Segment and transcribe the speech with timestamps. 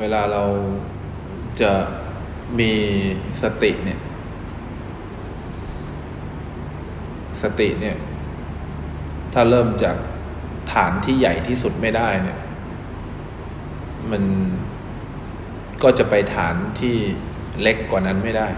[0.00, 0.42] เวลาเรา
[1.60, 1.72] จะ
[2.58, 2.72] มี
[3.42, 4.00] สติเนี่ย
[7.42, 7.96] สติเนี่ย
[9.32, 9.96] ถ้าเริ่มจาก
[10.72, 12.38] ฐานที่ใหญ่ที่สุดไม่ได้เนี่ย
[14.10, 14.22] มัน
[15.82, 16.96] ก็จะไปฐานที่
[17.62, 18.48] เล็กกว่านั้นไม่ได้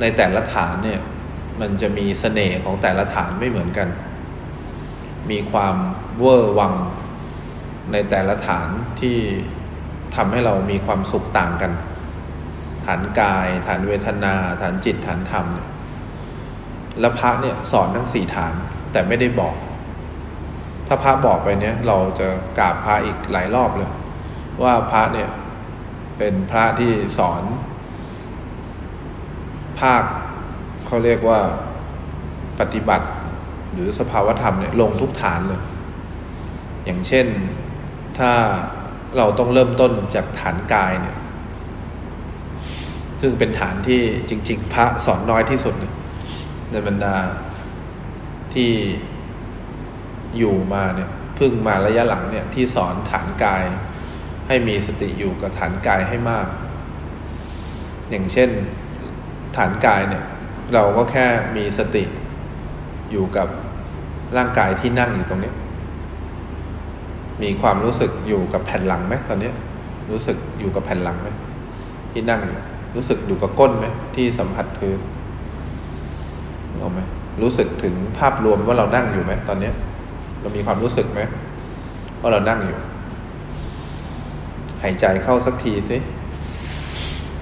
[0.00, 1.00] ในแต่ละฐานเนี่ย
[1.60, 3.88] มันจะมีเสน่ห์ของแต่ละฐานไม่เหมือนกัน
[5.30, 5.76] มีความ
[6.18, 6.74] เวอร์วัง
[7.92, 8.68] ในแต่ละฐาน
[9.00, 9.18] ที่
[10.16, 11.72] ทำให้เรามีความสุขต่างกัน
[12.84, 15.68] ฐานกาย ฐานเวทนา ฐานจิตฐานธรรมเนี่ย
[17.00, 18.52] แล้วพระเนี่ยสอนทั้งสี่ฐาน
[18.92, 19.54] แต่ไม่ได้บอก
[20.86, 23.90] ถ้าพระบอกไปเนี่ยเราจะกราบพระอีกหลายรอบเลย
[24.62, 25.30] ว่าพระเนี่ย
[26.18, 27.42] เป็นพระที่สอน
[29.80, 30.02] ภาค
[30.86, 31.40] เขาเรียกว่า
[32.60, 33.06] ปฏิบัติ
[33.72, 35.60] หรือสภาวธรรมเนี่ยลงทุกฐานเลย
[36.84, 37.26] อย่างเช่น
[38.18, 38.32] ถ้า
[39.16, 41.16] เราต้องเริ่มต้นจากฐานกายเนี่ย
[43.20, 45.74] ซึ่งเป็นฐานที่จริง ๆ พระสอนน้อยที่สุด
[46.70, 47.16] ในบรรดา
[48.54, 48.70] ที่
[50.38, 53.64] อยู่มาเนี่ยพึ่งมาระยะหลังเนี่ยที่สอนฐานกาย
[54.46, 56.46] ให้มีสติอยู่กับฐานกายให้มาก
[58.10, 58.50] อย่างเช่น
[59.56, 60.24] ฐานกายเนี่ย
[60.74, 62.04] เราก็แค่มีสติ
[63.10, 63.48] อยู่กับ
[64.36, 65.52] ร่างกายที่นั่งอยู่ตรงนี้
[67.44, 69.50] มีความรู้สึกอยู่กับแผ่นหลังไหมตอนนี้
[70.10, 71.28] รู้สึกอยู่กับแผ่นหลังไหม
[72.10, 72.40] ที่นั่ง
[72.94, 74.98] รู้สึกอยู่กับก้นไหมที่สัมผัสพื้น
[76.78, 77.00] เอาไหม
[77.42, 79.70] รู้สึกถึงภาพรวมว่าเรานั่งอยู่ไหมตอนนี้
[80.40, 81.20] เรามีความรู้สึกไหม
[82.20, 82.78] ว่าเรานั่งอยู่
[84.82, 85.96] หายใจเข้าสักทีสิ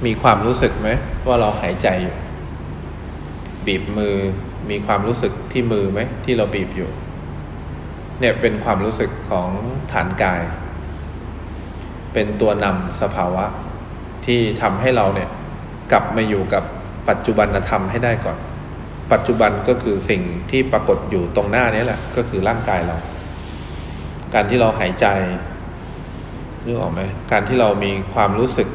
[0.07, 0.89] มีความรู้สึกไหม
[1.27, 2.17] ว่าเราหายใจอยู่
[3.67, 4.17] บีบมือ
[4.71, 6.91] มีความรู้สึกที่มือไหมที่เราบีบอยู่
[8.21, 9.49] เนี่ยเป็นความรู้สึกของ
[9.93, 10.41] ฐานกาย
[12.13, 13.45] เป็นตัวนำสภาวะ
[14.27, 15.31] ที่ทำให้เราเนี่ย
[15.93, 16.65] กลับมาอยู่กับ
[17.09, 18.39] ปัจจุบันธรรมให้ได้ก่อน
[19.13, 22.97] ปัจจุบันก็คือสิ่งที่ปรากฏอยู่ตรงหน้านี้แหละ ก็คือร่างกายเรา
[24.35, 25.07] การที่เราหายใจ
[26.65, 27.01] นึกออกไหม
[27.33, 28.69] การที่เรามีความรู้สึก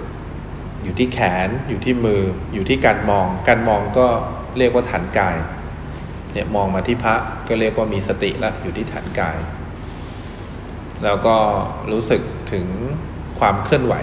[0.84, 2.22] อยู่ที่แขน อยู่ที่มือ
[2.54, 4.08] อยู่ที่การมอง การมองก็
[4.58, 5.36] เรียกว่าฐานกาย
[6.38, 7.16] เนี่ยมองมาที่พระ
[7.48, 9.38] ก็เรียกว่ามีสติละอยู่ที่ฐานกาย
[11.04, 11.36] แล้วก็
[11.92, 12.22] รู้สึก
[12.52, 12.66] ถึง
[13.40, 13.96] ความเคลื่อนไหว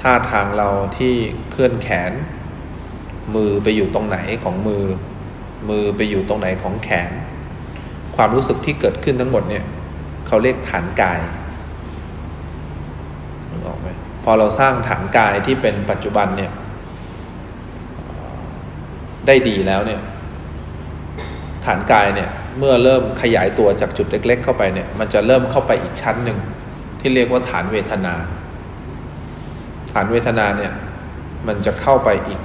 [0.00, 1.14] ท่าทางเราที่
[1.50, 2.12] เคลื่อนแขน
[3.34, 4.84] มือไปอยู่ตรงไหนของมือ
[5.70, 7.10] มือไปอยู่ตรงไหนของแขน
[8.16, 9.64] ความรู้สึกที่เกิดขึ้นทั้งหมดเนี่ย
[10.26, 11.20] เขาเรียกฐานกาย
[13.50, 13.88] นึกออกไหม
[14.24, 16.52] พอเราสร้างฐานกายที่เป็นปัจจุบันเนี่ย
[19.26, 20.00] ได้ดีแล้วเนี่ย
[21.64, 26.38] ฐานกายเนี่ยเมื่อเริ่มขยายตัวจากจุดเล็ก ๆ เข้าไปเนี่ยมันจะเริ่มเข้าไปอีกชั้นหนึ่ง
[27.00, 28.14] ที่เรียกว่าฐานเวทนา
[29.92, 30.72] ฐานเวทนาเนี่ย
[31.46, 32.40] มันจะเข้าไปอีก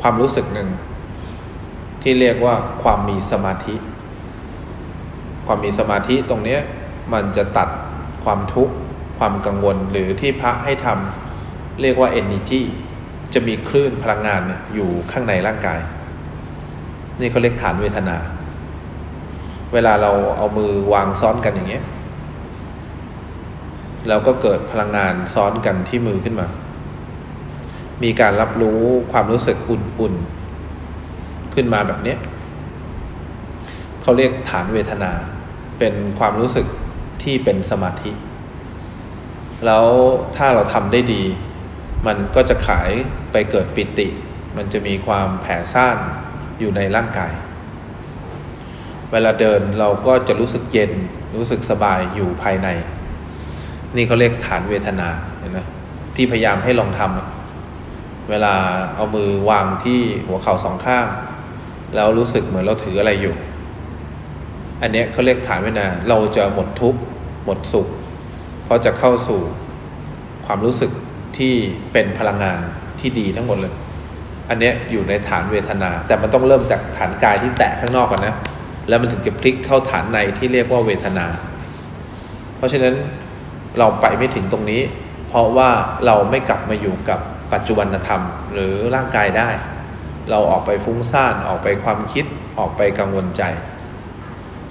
[0.00, 0.68] ความรู้สึกหนึ่ง
[2.02, 3.74] ที่เรียกว่าความมีสมาธิ
[5.46, 6.58] ความมีสมาธิตรงนี้
[7.12, 7.68] มันจะตัด
[8.24, 8.74] ความทุกข์
[9.18, 12.62] ความกังวลหรือที่พระให้ทำเรียกว่า energy
[13.34, 14.42] จะมีคลื่นพลังงาน
[14.74, 15.80] อยู่ข้างในร่างกาย
[17.20, 18.16] นี่เขาเรียกฐานเวทนา
[19.72, 21.84] เวลาเราเอามือวางซ้อนกันอย่างเงี้ย
[24.08, 26.46] เราก็เกิดพลังงานซ้อนกันที่มือขึ้นมา
[28.02, 28.80] มีการรับรู้
[29.12, 32.16] ความรู้สึกอุ่นๆ ขึ้นมาแบบนี้
[34.02, 35.12] เขาเรียกฐานเวทนา
[35.78, 36.66] เป็นความรู้สึก
[37.22, 38.12] ที่เป็นสมาธิ
[39.66, 39.86] แล้ว
[40.36, 41.22] ถ้าเราทำได้ดี
[42.06, 42.90] มันก็จะขาย
[43.32, 44.08] ไปเกิดปิติ
[44.56, 45.98] มันจะมีความแผ่ซ่าน
[46.60, 47.32] อยู่ในร่างกาย
[49.12, 50.92] เวลาเดินเราก็จะรู้สึกเย็น
[51.36, 52.68] รู้สึกสบายอยู่ภายใน
[53.96, 55.08] นี่เขาเรียกฐานเวทนา
[55.38, 55.58] เห็นไหม
[56.16, 58.54] ที่พยายามให้ลองทำเวลา
[58.96, 61.06] เอามือวางที่หัวเข่าสองข้าง
[61.94, 63.34] แล้วรู้สึกเหมือนเราถืออะไรอยู่
[64.82, 67.00] อันนี้เขาเรียกฐานเวทนา เราจะหมดทุกข์
[67.44, 67.86] หมดสุข
[68.64, 69.40] เพราะจะเข้าสู่
[70.46, 70.90] ความรู้สึก
[71.38, 71.52] ที่
[71.92, 72.60] เป็นพลังงาน
[73.00, 73.74] ที่ดีทั้งหมดเลย
[74.48, 78.34] อันนี้อยู่ในฐานเวทนา แต่มันต้องเริ่มจากฐานกายที่แตะข้างนอกก่อนนะ
[78.88, 81.26] แล้วมันถึงจะพลิกเข้าฐานในที่เรียกว่าเวทนา
[82.56, 82.94] เพราะฉะนั้น
[83.78, 84.82] เราไปไม่ถึงตรงนี้
[85.28, 85.70] เพราะว่า
[86.06, 87.20] เราไม่กลับมาอยู่กับ
[87.52, 88.22] ปัจจุบันธรรม
[88.52, 89.48] หรือร่างกายได้
[90.30, 92.24] เราออกไปฟุ้งซ่านออกไปความคิด
[92.58, 93.42] ออกไปกังวลใจ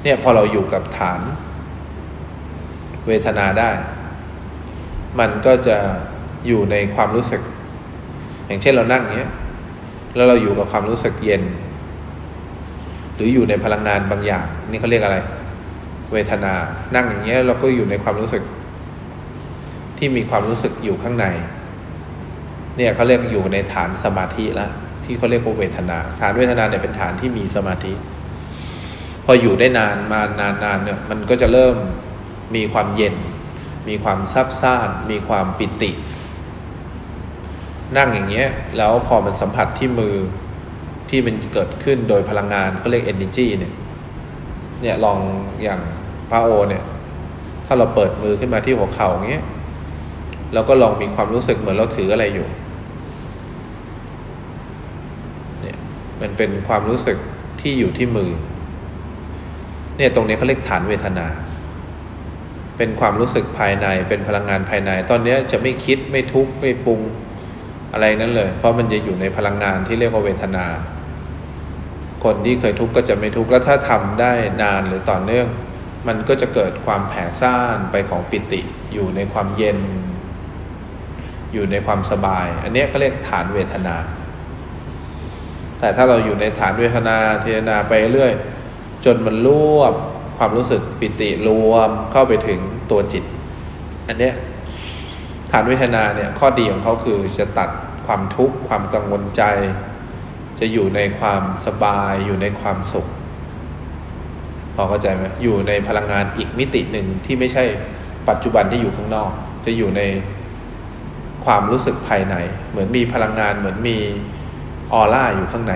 [0.03, 1.21] เนี่ยพอเราอยู่กับฐาน
[3.07, 3.71] เวทนาได้
[5.19, 5.77] มันก็จะ
[6.47, 7.41] อยู่ในความรู้สึก
[8.47, 9.33] อย่างเช่นเรานั่งอย่างเงี้ย
[10.15, 11.43] แล้วเราอยู่กับความรู้สึกเย็น
[13.15, 15.17] หรืออยู่ในพลังงานบางอย่าง นี่เขาเรียกอะไร
[16.13, 16.53] เวทนา
[16.95, 18.43] นั่งอย่างเงี้ยเราก็อยู่ในความรู้สึก
[19.97, 21.25] ที่มีความรู้สึกอยู่ข้างใน
[22.77, 24.71] เนี่ยเขาเรียกอยู่ในฐานสมาธิล้ว
[25.03, 27.93] ที่เขาเรียกว่าเวทนา ฐานเวทนาเนี่ยเป็นฐานที่มีสมาธิ
[29.25, 30.21] พออยู่ได้นานมา
[30.63, 31.75] นานๆเนี่ยมันก็จะเริ่ม
[32.55, 33.15] มีความเย็น
[33.89, 35.91] มีความซับซ่าน มีความปิติ
[37.97, 38.47] นั่งอย่างเงี้ย
[38.77, 40.15] แล้วพอมันสัมผัสที่มือ
[41.09, 43.73] ที่มันเกิดขึ้นโดยพลังงานก็เรียก energy เนี่ย
[44.81, 45.19] เนี่ยลอง
[45.63, 45.79] อย่าง
[46.29, 46.83] พระโอเนี่ย
[47.65, 49.43] ถ้าเราเปิดมือขึ้นมาที่หัวเข่าอย่างเงี้ย
[50.53, 52.47] เราก็ลองมีความรู้สึกเหมือนเราถืออะไรอยู่
[55.61, 55.77] เนี่ย
[56.21, 57.17] มันเป็นความรู้สึก
[57.61, 58.31] ที่อยู่ที่มือ
[59.97, 61.27] เนี่ยตรงนี้เขาเรียกฐานเวทนา
[62.77, 66.99] เป็นความรู้สึกภายในเป็นพลังงานภายใน ตอนนี้จะไม่คิดไม่ทุกข์ไม่ปรุง
[67.95, 70.65] อะไรนั้นเลย เพราะมันจะอยู่ในพลังงานที่เรียกว่าเวทนา
[72.23, 74.31] คนที่เคยทุกข์ก็จะไม่ทุกข์แล้วถ้าทำได้
[74.61, 75.47] นานหรือต่อเนื่อง
[76.07, 78.61] มันก็จะเกิดความแผ่ซ่านไปของปิติ
[78.93, 79.79] อยู่ในความเย็น
[81.53, 83.95] อยู่ในความสบาย อันนี้ก็เรียกฐานเวทนา
[85.79, 88.33] แต่ถ้าเราอยู่ในฐานเวทนาเทนาไปเรื่อย
[89.05, 89.93] จนมันรวบ
[90.37, 92.59] ความรู้สึกปิติรวมเข้าไปถึง
[92.91, 93.23] ตัวจิต
[94.07, 94.33] อันเนี้ย
[95.51, 97.69] ฐานเวทนาเนี่ยข้อดีของเขาคือจะตัด
[98.05, 99.43] ความทุกข์ความกังวลใจ
[100.59, 103.07] จะอยู่ในความสบายอยู่ในความสุข
[104.75, 107.63] พอเข้าใจไหมอยู่ในพลังงานอีกมิติหนึ่งที่ไม่ใช่
[108.29, 109.31] ปัจจุบันที่อยู่ข้างนอก
[109.65, 110.01] จะอยู่ใน
[111.45, 112.35] ความรู้สึกภายใน
[112.69, 113.97] เหมือนมีพลังงานเหมือนมี
[114.93, 115.73] ออร่าอยู่ข้างใน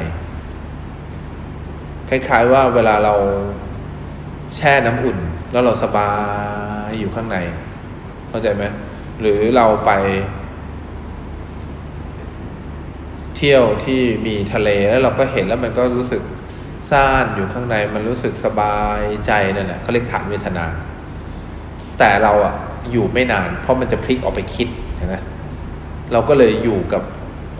[2.09, 3.15] คล้าย ๆว่าเวลาเรา
[4.55, 5.17] แช่น้ำอุ่น
[5.51, 6.11] แล้วเราสบา
[6.87, 7.37] ยอยู่ข้างใน
[8.29, 8.63] เข้าใจไหม
[9.21, 9.91] หรือเราไป
[13.39, 16.21] เที่ยวที่มีทะเลแล้วเราก็เห็นแล้วมันก็รู้สึก
[16.89, 20.65] ซ่านอยู่ข้างในมันรู้สึกสบายใจนั่นแหละเขาเรียกฐานเวทนา
[21.99, 22.53] แต่เราอะ
[22.91, 24.67] อยู่ไม่นาน เพราะมันจะพลิกออกไปคิด
[24.99, 25.15] นไหม
[26.11, 27.03] เราก็เลยอยู่กับ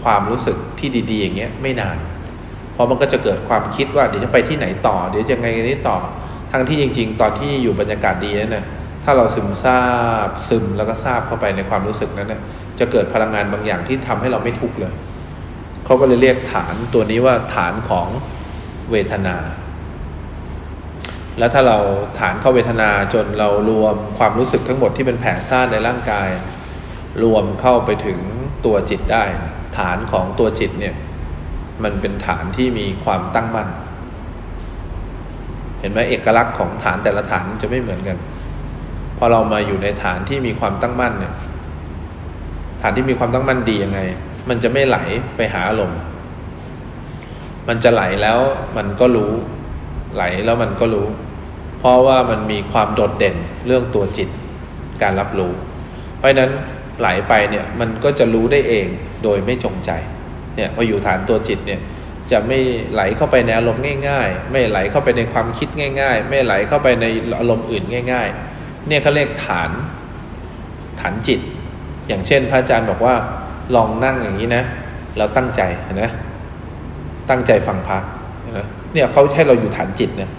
[0.04, 1.98] ความรู้สึกที่ดี ๆ อย่างเงี้ยไม่นาน
[2.74, 5.98] เพราะมันก็จะเกิดความคิดว่าเดี๋ยวจะไปที่ไหนต่อ เดี๋ยวยังไงนี้ต่อ
[6.52, 8.66] ทั้งที่จริง ๆ ตอนที่อยู่บรรยากาศดีนั่นนะ
[9.04, 9.80] ถ้าเราซึมซา
[10.28, 12.42] บซึมแล้วก็ซาบเข้าไปในความรู้สึกนั้นนะ
[12.80, 14.94] จะเกิดพลังงานบางอย่างที่ทำให้เราไม่ทุกข์เลย
[15.89, 18.07] เขาก็เลยเรียกฐานตัวนี้ว่าฐานของ
[18.91, 19.38] เวทนา
[21.38, 21.77] แล้วถ้าเรา
[22.19, 26.30] ฐานเข้าเวทนาจนเรารวมความรู้สึกทั้งหมดที่เป็นแผลซ่านในร่างกาย
[27.24, 28.19] รวมเข้าไปถึง
[28.65, 29.24] ตัวจิตได้
[29.77, 30.95] ฐานของตัวจิตเนี่ย
[31.83, 33.69] มันเป็นฐานที่มีความตั้งมั่น
[35.80, 38.18] เห็นไหมเอกลักษณ์ของฐานแต่ละฐานจะไม่เหมือนกัน
[39.18, 41.33] พอเรามาอยู่ในฐานที่มีความตั้งมั่นเนี่ย
[42.81, 44.01] ฐานที่มีความตั้งมั่นดียังไง
[44.50, 44.98] มันจะไม่ไหล
[45.36, 46.00] ไปหาอารมณ์
[47.68, 48.40] มันจะไหลแล้ว
[48.78, 49.31] มันก็รู้
[50.16, 51.07] ไหลแล้วมันก็รู้
[51.80, 53.36] เพราะว่ามันมีความโดดเด่น
[53.68, 54.30] เรื่องตัวจิต
[55.01, 55.51] การรับรู้
[56.18, 56.51] เพราะนั้น
[57.00, 58.88] ไหลไปเนี่ยมันก็จะรู้ได้เอง
[59.24, 59.92] โดยไม่จงใจ
[60.56, 61.80] เนี่ยพออยู่ฐานตัวจิตเนี่ย
[62.31, 62.60] จะไม่
[62.92, 65.69] ไหลเข้าไปในอารมณ์ง่าย ๆ ไม่ไหลเข้าไปในความคิด
[66.02, 67.06] ง่าย ๆ ไม่ไหลเข้าไปใน
[67.40, 69.72] อารมณ์อื่นง่าย ๆ เนี่ยเขาเรียกฐาน
[71.00, 71.40] ฐานจิต
[72.07, 73.16] อย่างเช่น พระอาจารย์บอกว่า
[73.75, 74.63] ลองนั่งอย่างนี้นะ
[75.18, 75.62] เราตั้งใจ
[76.01, 76.12] นะ
[77.30, 77.98] ตั้งใจฟังพระ
[78.57, 80.30] นะเนี่ยเขาให้เราอยู่ฐานจิตเนี่ย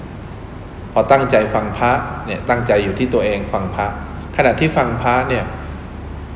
[0.92, 1.90] พอตั้งใจฟังพระ
[2.26, 3.86] เนี่ยตั้งใจอยู่ที่ตัวเองฟังพระ
[4.36, 5.44] ขณะที่ฟังพระเนี่ย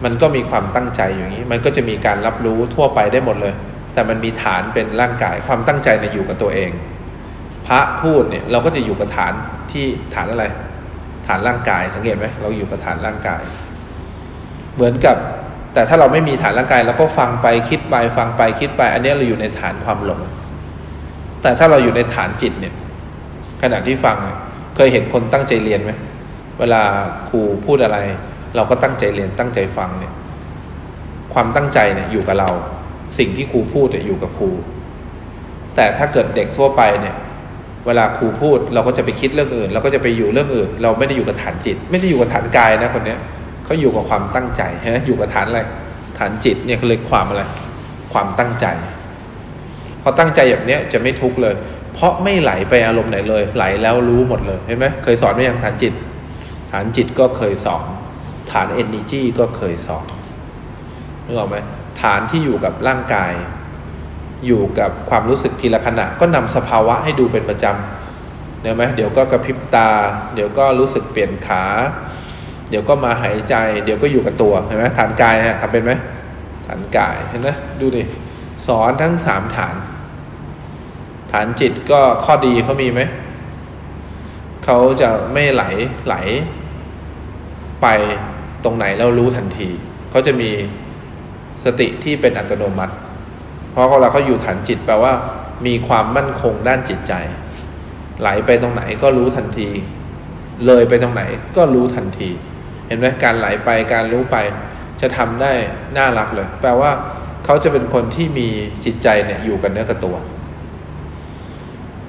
[0.05, 3.55] มันก็มีความตั้งใจอย่างนี้ มันก็จะมีการรับรู้ทั่วไปได้หมดเลย
[3.95, 6.71] แต่มันมีฐานเป็นร่างกายความตั้งใจในอยู่กับตัวเอง
[7.67, 9.33] พระพูดเนี่ยเราก็จะอยู่กับฐาน
[9.73, 10.45] ที่ฐานอะไร
[11.27, 13.43] ฐานร่างกายสังเกตไหมเราอยู่กับฐานร่างกาย
[14.75, 15.17] เหมือนกับ
[15.75, 20.21] แต่ถ้าเราไม่มีฐานร่างกายเราก็ฟังไปคิดไปฟังไปคิดไป อันนี้เราอยู่ในฐานความหลง
[21.43, 22.75] แต่ถ้าเราอยู่ในฐานจิตเนี่ย
[23.63, 24.17] ขณะที่ฟัง
[24.77, 25.93] เคยเห็นคนตั้งใจเรียนไหม
[26.59, 26.83] เวลา
[27.29, 27.99] ครูพูดอะไร
[28.57, 30.13] เราก็ตั้งใจเรียนตั้งใจฟังเนี่ย
[31.35, 32.51] ความตั้งใจเนี่ยอยู่กับเรา
[33.19, 34.51] สิ่งที่ครูพูดเนี่ยอยู่กับครู
[35.77, 37.15] แต่ถ้าเกิดเด็กทั่วไปเนี่ย
[37.87, 43.19] เวลาครูพูดเราก็จะไปคิดเรื่องอื่น เราก็จะไปอยู่เรื่องอื่น เราไม่ได้อยู่กับฐานจิต ไม่ได้อยู่กับฐานกายนะคนเนี้ย
[43.65, 45.61] เขาอยู่กับความตั้งใจฮะอยู่กับฐานอะไร
[46.19, 47.43] ฐานจิตเนี่ยเขาเรียกความอะไร
[48.13, 48.67] ความตั้งใจ
[50.03, 51.55] พอตั้งใจแบบเนี้ยจะไม่ทุกข์เลย
[51.93, 55.95] เพราะไม่ไหลไปอารมณ์ไหนเลย ไหลแล้วรู้หมดเลยเห็นไหมเคยสอนไหมยังฐานจิต
[56.73, 57.85] ฐานจิตก็เคยสอน
[58.53, 60.07] ฐานเอนนิจีก็เคยสอน
[61.25, 61.57] นึกออกไหม
[62.03, 63.33] ฐานที่อยู่กับร่างกาย
[64.47, 69.89] อยู่กับความรู้สึกทีละขณะ ก็นำสภาวะให้ดูเป็นประจำเห็นไหมเดี๋ยวก็กระพริบตา
[70.35, 71.65] เดี๋ยวก็รู้สึกเปลี่ยนขา
[72.71, 73.55] เดี๋ยวก็มาหายใจ
[73.85, 75.93] เดี๋ยวก็อยู่กับตัวเห็นไหมฐานกายฮะทำเป็นไหม
[76.67, 77.49] ฐานกายเห็นไหม
[77.81, 78.03] ดูดิ
[78.67, 79.75] สอนทั้งสามฐาน
[81.33, 83.01] ฐานจิตก็ข้อดีเขามีไหม
[84.65, 85.65] เขาจะไม่ไหล
[86.07, 86.15] ไหล
[87.83, 87.87] ไป
[88.65, 89.69] ตรงไหนเรารู้ทันที
[90.11, 90.51] เขาจะมี
[91.65, 92.95] สติที่เป็นอัตโนมัติ
[93.71, 95.13] เพราะเวลาเขาอยู่ฐานจิตแปลว่า
[95.67, 97.13] มีความมั่นคงด้านจิตใจ
[98.21, 99.69] ไหลไปตรงไหนก็รู้ทันที
[100.67, 101.23] เลยไปตรงไหน
[101.57, 102.31] ก็รู้ทันที
[102.95, 104.37] ห็นไหมการไหลไปการรู้ไป
[105.01, 105.53] จะทำได้
[105.97, 106.91] น่ารักเลย แปลว่า
[107.45, 108.49] เขาจะเป็นคนที่มี
[108.85, 110.17] จิตใจเนี่ยอยู่กับเนื้อกับตัว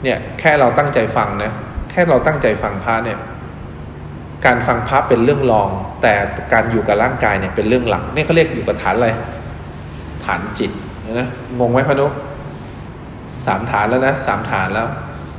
[0.03, 1.51] เนี่ยแค่เราตั้งใจฟังนะ
[1.91, 3.19] แค่เราตั้งใจฟังพระเนี่ย
[4.45, 5.69] การฟังพระเป็นเรื่องรอง
[6.01, 6.13] แต่
[6.53, 9.09] การอยู่กับร่างกายเนี่ยเป็นเรื่องหลักนี่เขาเรียกอยู่กับฐานอะไร
[10.25, 10.71] ฐานจิต
[11.19, 12.07] นะงงไหมพนุ
[13.45, 14.87] สามฐานแล้วนะสามฐานแล้ว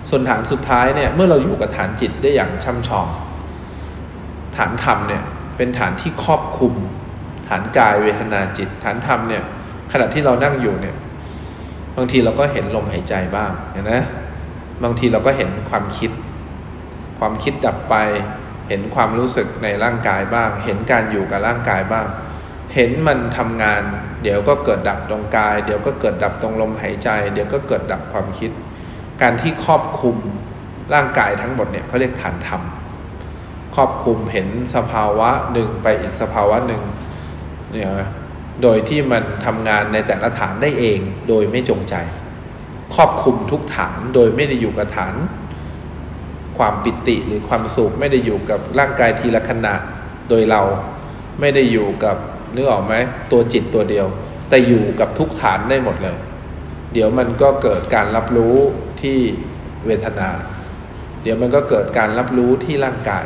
[0.08, 3.06] ส่วนฐานสุดท้ายเนี่ย เมื่อเราอยู่กับฐานจิตได้อย่างช่ำชอง
[4.56, 5.22] ฐานธรรมเนี่ย
[5.56, 6.72] เป็นฐานที่ครอบคุม
[7.48, 9.42] ฐานกายเวทนาจิต ฐานธรรมเนี่ย
[9.92, 10.96] ขณะที่เรานั่งอยู่เนี่ย
[11.96, 13.94] บางทีเราก็เห็นลมหายใจบ้างเห็นไหม
[14.82, 16.10] บางทีเราก็เห็นความคิด
[17.18, 17.94] ความคิดดับไป
[18.68, 22.06] เห็นความรู้สึกในร่างกายบ้าง เห็นการอยู่กับร่างกายบ้าง
[22.74, 23.82] เห็นมันทำงาน
[24.22, 28.50] เดี๋ยวก็เกิดดับตรงกาย เดี๋ยวก็เกิดดับตรงลมหายใจ เดี๋ยวก็เกิดดับความคิด
[29.22, 30.16] การที่ครอบคุม
[30.94, 32.62] ร่างกายทั้งหมดเนี่ยเขาเรียกฐานธรรม
[33.76, 36.82] ครอบคุมเห็นสภาวะหนึ่งไปอีกสภาวะหนึ่ง
[37.72, 37.88] เนี่ย
[38.62, 41.94] โดยที่มันทำงานในแต่ละฐานได้เองโดยไม่จงใจ
[42.94, 45.14] ครอบคุมทุกฐานโดยไม่ได้อยู่กับฐาน
[46.58, 49.74] ความปิติหรือความสุขไม่ได้อยู่กับร่างกายทีละขณะ
[50.28, 50.62] โดยเรา
[51.40, 52.16] ไม่ได้อยู่กับ
[52.54, 52.94] นึกออกไหม
[53.32, 54.06] ตัวจิตตัวเดียว
[54.48, 56.16] แต่อยู่กับทุกฐานได้หมดเลย
[56.92, 58.56] เดี๋ยวมันก็เกิดการรับรู้
[59.02, 59.18] ที่
[59.86, 60.28] เวทนา
[61.22, 63.24] เดี๋ยวมันก็เกิดการรับรู้ที่ร่างกาย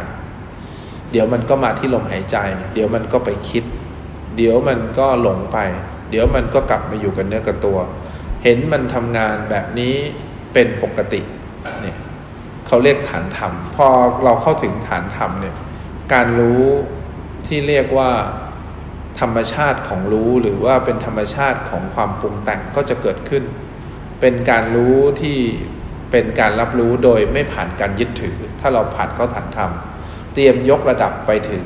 [1.12, 2.37] เดี๋ยวมันก็มาที่ลมหายใจ
[2.75, 3.64] เดี๋ยวมันก็ไปคิด
[4.37, 5.59] เดี๋ยวมันก็หลงไป
[6.11, 7.79] เดี๋ยวมันก็กลับมาอยู่กับเนื้อกับตัว
[8.45, 9.95] เห็นมันทำงานแบบนี้
[10.52, 11.21] เป็นปกติ
[11.81, 11.97] เนี่ย
[12.67, 13.87] เขาเรียกฐานธรรม พอ
[14.25, 15.57] เราเข้าถึงฐานธรรมเนี่ย
[16.12, 16.64] การรู้
[17.47, 18.11] ที่เรียกว่า
[19.21, 23.45] ธรรมชาติของรู้หรือว่าเป็นธรรมชาติของความปรุงแต่งก็จะเกิดขึ้น
[24.21, 25.38] เป็นการรู้ที่
[26.11, 29.71] เป็นการรับรู้โดยไม่ผ่านการยึดถือ ถ้าเราผ่านเข้าฐานธรรม
[30.35, 31.65] เตรียมยกระดับไปถึง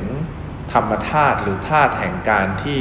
[0.73, 2.79] ธรรมธาตุหรือธาตุแห่งการที่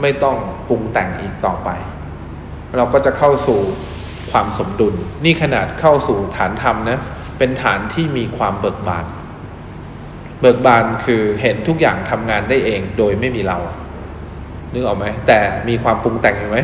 [0.00, 0.36] ไม่ต้อง
[0.68, 1.68] ปรุงแต่งอีกต่อไป
[2.76, 3.60] เราก็จะเข้าสู่
[4.30, 6.98] ความสมดุล นี่ขนาดเข้าสู่ฐานธรรมนะ
[7.38, 9.06] เป็นฐานที่มีความเบิกบาน
[10.40, 13.58] เบิกบานคือเห็นทุกอย่างทำงานได้เองโดยไม่มีเรา
[14.72, 15.38] นึกออกไหม แต่
[15.68, 16.58] มีความปรุงแต่งอยู่ไหม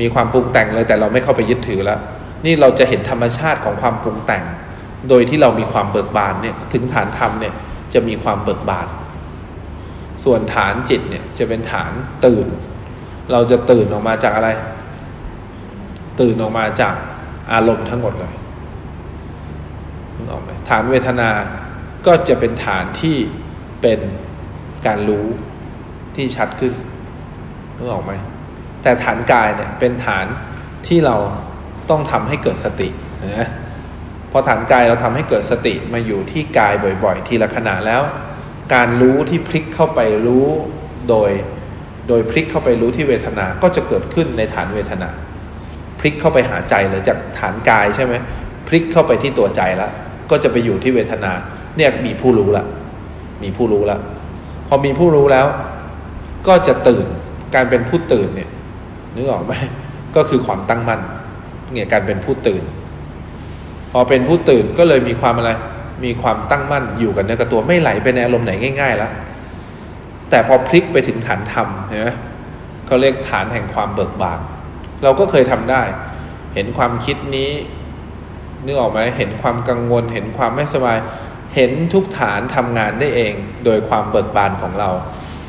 [0.00, 1.98] มีความปรุงแต่งเลยแต่เราไม่เข้าไปยึดถือแล้ว
[2.44, 4.44] นี่เราจะเห็นธรรมชาติของความปรุงแต่ง
[5.08, 7.54] โดยที่เรามีความเบิกบานเนี่ยถึงฐานธรรมเนี่ย
[7.94, 8.86] จะมีความเบิกบาน
[10.24, 11.92] ส่วนฐานจิตเนี่ยจะเป็นฐาน
[12.26, 12.46] ตื่น
[13.32, 14.50] เราจะตื่นออกมาจากอะไร
[16.20, 16.94] ตื่นออกมาจาก
[17.52, 18.34] อารมณ์ทั้งหมดเลย
[20.16, 21.30] นึกออกไหมฐานเวทนา
[22.06, 23.16] ก็จะเป็นฐานที่
[23.82, 24.00] เป็น
[24.86, 25.26] การรู้
[26.16, 26.74] ที่ชัดขึ้น
[27.76, 28.12] นึกออกไหม
[28.82, 30.26] แต่ฐานกายเนี่ยเป็นฐาน
[30.86, 31.16] ที่เรา
[31.90, 32.88] ต้องทำให้เกิดสติ
[33.38, 33.50] นะ
[34.32, 36.74] พอฐานกายเราทำให้เกิดสติมาอยู่ที่กาย
[37.04, 38.02] บ่อยๆ ทีละขณะแล้ว
[38.74, 40.46] การรู้ที่พลิกเข้าไปรู้
[41.08, 41.30] โดย
[42.08, 45.08] โดยพลิกเข้าไปรู้ที่เวทนา ก็จะเกิดขึ้นในฐานเวทนา
[45.98, 48.14] พลิกเข้าไปหาใจเลยจากฐานกายใช่ไหม
[48.68, 49.90] พลิกเข้าไปที่ตัวใจแล้ว
[50.30, 51.32] ก็จะไปอยู่ที่เวทนา
[51.76, 52.64] เนี่ยมีผู้รู้ละ
[53.42, 53.98] มีผู้รู้ละ
[54.68, 55.46] พอมีผู้รู้แล้ว
[56.48, 57.06] ก็จะตื่น
[57.54, 58.50] การเป็นผู้ตื่นเนี่ย
[59.14, 59.52] นึกออกไหม
[60.16, 61.00] ก็คือความตั้งมั่น
[61.72, 62.62] เนี่ยการเป็นผู้ตื่น
[63.92, 65.50] พอเป็นผู้ตื่นก็เลยมีความอะไร
[66.04, 69.12] มีความตั้งมั่นอยู่กับเนื้อกับตัวไม่ไหลไปในอารมณ์ไหนง่ายๆแล้ว
[70.30, 72.08] แต่พอพลิกไปถึงฐานธรรมเห็นไหม
[72.86, 74.38] เขาเรียกฐานแห่งความเบิกบาน
[75.02, 75.82] เราก็เคยทำได้
[76.54, 77.50] เห็นความคิดนี้
[78.64, 80.98] นึกออกไหมเห็นความกังวล เห็นความไม่สบาย
[81.54, 83.32] เห็นทุกฐานทำงานได้เอง
[83.64, 84.90] โดยความเบิกบานของเรา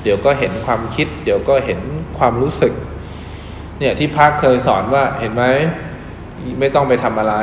[0.04, 1.80] เดี๋ยวก็เห็นความคิด เดี๋ยวก็เห็น
[2.18, 2.74] ความรู้สึก
[3.80, 5.44] เนี่ยที่พักเคยสอนว่าเห็นไหม
[6.60, 7.36] ไม่ต้องไปทำอะไร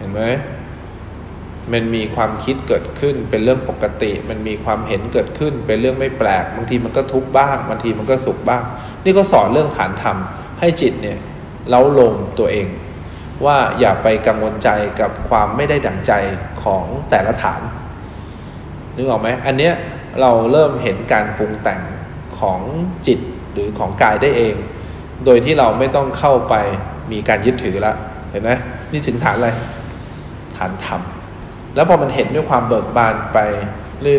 [0.00, 0.22] เห็นไหม
[1.72, 8.62] มันมีความคิดเกิดขึ้นเป็นเรื่องปกติ มันมีความเห็นเกิดขึ้น เป็นเรื่องไม่แปลกบางทีมันก็ทุกข์บ้างบางทีมันก็สุขบ้าง
[9.04, 10.16] นี่ก็สอนเรื่องฐานธรรม
[10.60, 11.18] ให้จิตเนี่ย
[11.68, 12.66] เล้าลงตัวเอง
[13.44, 14.68] ว่าอย่าไปกังวลใจ
[15.00, 16.12] กับความไม่ได้ดั่งใจ
[16.62, 17.60] ของแต่ละฐาน
[18.94, 19.74] นึกออกไหมอันเนี้ย
[20.20, 21.80] เราเริ่มเห็นการปรุงแต่ง
[22.38, 22.60] ของ
[23.06, 23.20] จิต
[23.52, 24.54] หรือของกายได้เอง
[25.24, 26.54] โดยที่เราไม่ต้องเข้าไป
[27.12, 27.96] มีการยึดถือล้ว
[28.30, 28.50] เห็นไหม
[28.92, 31.00] นี่ถึงฐานอะไรานธรรม
[31.74, 33.38] แล้วพอมันเห็นด้วยความเบิกบานไป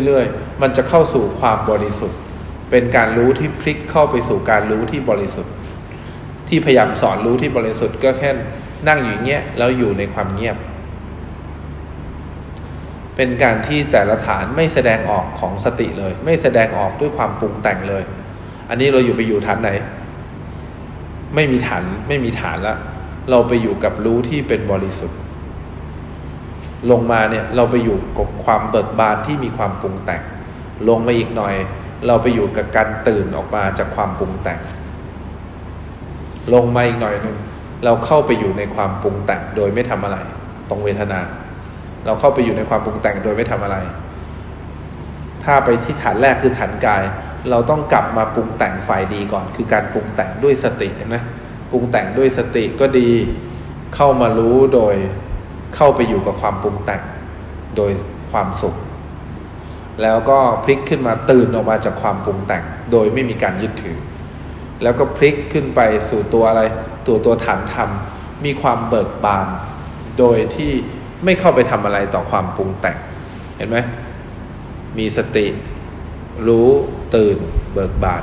[0.04, 2.18] เรื่อยๆ มันจะเข้าสู่ความบริสุทธิ์
[2.70, 5.52] เป็นการรู้ที่พลิกเข้าไปสู่การรู้ที่บริสุทธิ์
[6.48, 8.30] ที่พยายามสอนรู้ที่บริสุทธิ์ก็แค่
[8.88, 10.56] นั่งอยู่เงี้ยแล้วอยู่ในความเงียบ
[13.16, 18.02] เป็นการที่แต่ละฐานไม่แสดงออกของสติเลย ไม่แสดงออกด้วยความปรุงแต่งเลย
[18.68, 19.70] อันนี้เราอยู่ไปอยู่ฐานไหน
[21.34, 22.76] ไม่มีฐานไม่มีฐานละ
[23.30, 25.18] เราไปอยู่กับรู้ที่เป็นบริสุทธิ์
[26.90, 30.22] ลงมาเนี่ยเราไปอยู่กับความเบิกบานที่มีความปรุงแต่ง
[30.88, 31.54] ลงมาอีกหน่อย
[32.06, 34.60] เราไปอยู่กับการตื่นออกมาจากความปรุงแต่ง
[36.54, 37.36] ลงมาอีกหน่อยหนึ่ง
[37.84, 40.18] เราเข้าไปอยู่ในความปรุงแต่งโดยไม่ทำอะไร
[40.68, 41.20] ตรงเวทนา
[42.06, 43.76] เราเข้าไปอยู่ในความปรุงแต่งโดยไม่ทำอะไร
[45.44, 47.02] ถ้าไปที่ฐานแรกคือฐานกาย
[47.50, 51.16] เราต้องกลับมาปรุงแต่งฝ่ายดีก่อน คือการปรุงแต่งด้วยสติเห็นไหม
[51.70, 53.10] ปรุงแต่งด้วยสติก็ดี
[53.94, 54.94] เข้ามารู้โดย
[55.76, 57.02] เข้าไปอยู่กับความปรุงแต่ง
[57.76, 57.92] โดย
[58.30, 58.74] ความสุข
[60.02, 63.98] แล้วก็พลิกขึ้นมาตื่นออกมาจากความปรุงแต่ง โดยไม่มีการยึดถือ
[64.82, 66.62] แล้วก็พลิกขึ้นไปสู่ตัวอะไร
[67.06, 67.90] ตัวตัวฐานธรรม
[68.44, 69.46] มีความเบิกบาน
[70.18, 70.72] โดยที่
[71.24, 72.96] ไม่เข้าไปทำอะไรต่อความปรุงแต่ง
[73.56, 73.78] เห็นไหม
[74.98, 75.46] มีสติ
[76.48, 76.68] รู้
[77.14, 77.36] ตื่น
[77.72, 78.22] เบิกบาน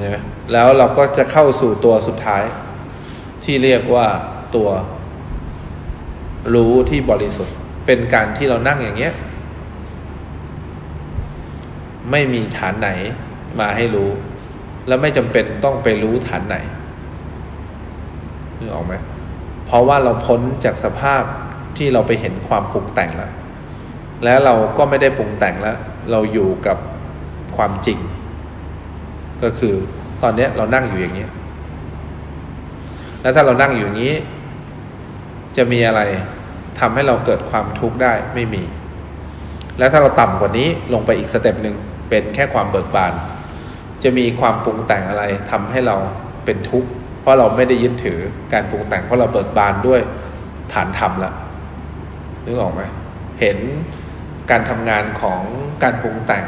[0.00, 0.16] ใช่ไหม
[0.52, 2.42] แล้วเราก็จะเข้าสู่ตัวสุดท้าย
[3.44, 4.06] ที่เรียกว่า
[4.56, 4.68] ตัว
[6.54, 9.14] รู้ที่บริสุทธิ์ เป็นการที่เรานั่งอย่างเงี้ย
[12.10, 12.88] ไม่มีฐานไหน
[13.60, 14.10] มาให้รู้
[14.88, 16.56] แล้วไม่จำเป็นต้องไปรู้ฐานไหน
[18.58, 18.94] นึกออกไหม
[19.66, 21.22] เพราะว่าเราพ้นจากสภาพ
[21.76, 23.32] ที่เราไปเห็นความปรุงแต่งแล้ว
[24.24, 25.76] แล้วเราก็ไม่ได้ปรุงแต่งแล้ว
[26.10, 26.78] เราอยู่กับ
[27.56, 27.98] ความจริง
[29.42, 29.74] ก็คือ
[30.22, 31.26] ตอนนี้เรานั่งอยู่อย่างนี้
[33.22, 34.14] แล้วถ้าเรานั่งอยู่อย่างนี้
[35.56, 36.00] จะมีอะไร
[36.80, 38.62] ทำให้เราเกิดความทุกข์ได้ไม่มี
[39.78, 41.76] แล้วถ้าเราต่ำกว่านี้ลงไปอีกสเต็ปหนึ่ง
[42.08, 43.12] เป็นแค่ความเบิกบาน
[44.02, 45.96] จะมีความปรุงแต่งอะไรทำให้เรา
[46.44, 46.88] เป็นทุกข์
[47.20, 48.18] เพราะเราไม่ได้ยึดถือ
[48.52, 50.00] การปรุงแต่งเพราะเราเบิกบานด้วย
[50.72, 51.32] ฐานธรรมละ
[52.44, 52.82] นึกออกไหม
[53.40, 53.58] เห็น
[54.50, 55.40] การทำงานของ
[55.82, 56.44] การปรุงแต่ง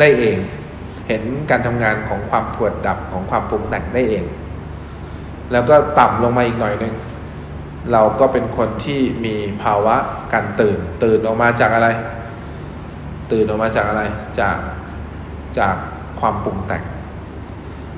[0.00, 0.38] ได้เอง
[1.08, 4.24] เห็นการทำงานของความปวดดับของความปรุงแต่งได้เอง
[5.52, 6.94] แล้วก็ต่ำลงมาอีกหน่อยหนึ่ง
[7.92, 9.96] เราก็เป็นคนที่มีภาวะ
[10.32, 11.88] การตื่น ตื่นออกมาจากอะไร
[13.32, 14.02] ตื่นออกมาจากอะไร
[14.40, 14.56] จาก
[15.58, 15.76] จาก
[16.20, 16.82] ความปรุงแต่ง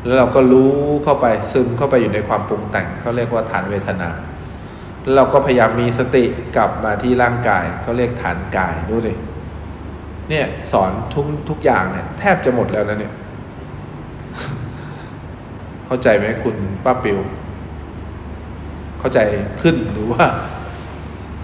[0.04, 0.72] แล้วเราก็รู้
[1.04, 4.10] เข้าไปซึมเข้าไปอยู่ในความปรุงแต่งเขาเรียกว่าฐานเวทนา
[5.02, 6.24] แล้วเราก็พยายามมีสติ
[6.56, 9.14] กลับมาที่ร่างกายเขาเรียกฐานกายดูดิ
[10.30, 13.14] เนี่ยสอนทุกทุกอย่างเนี่ย แทบจะหมดแล้วนะเนี่ย
[15.86, 17.18] เข้าใจไหมคุณป้าปิว
[19.02, 19.20] เข้าใจ
[19.62, 20.24] ขึ้นหรือว่า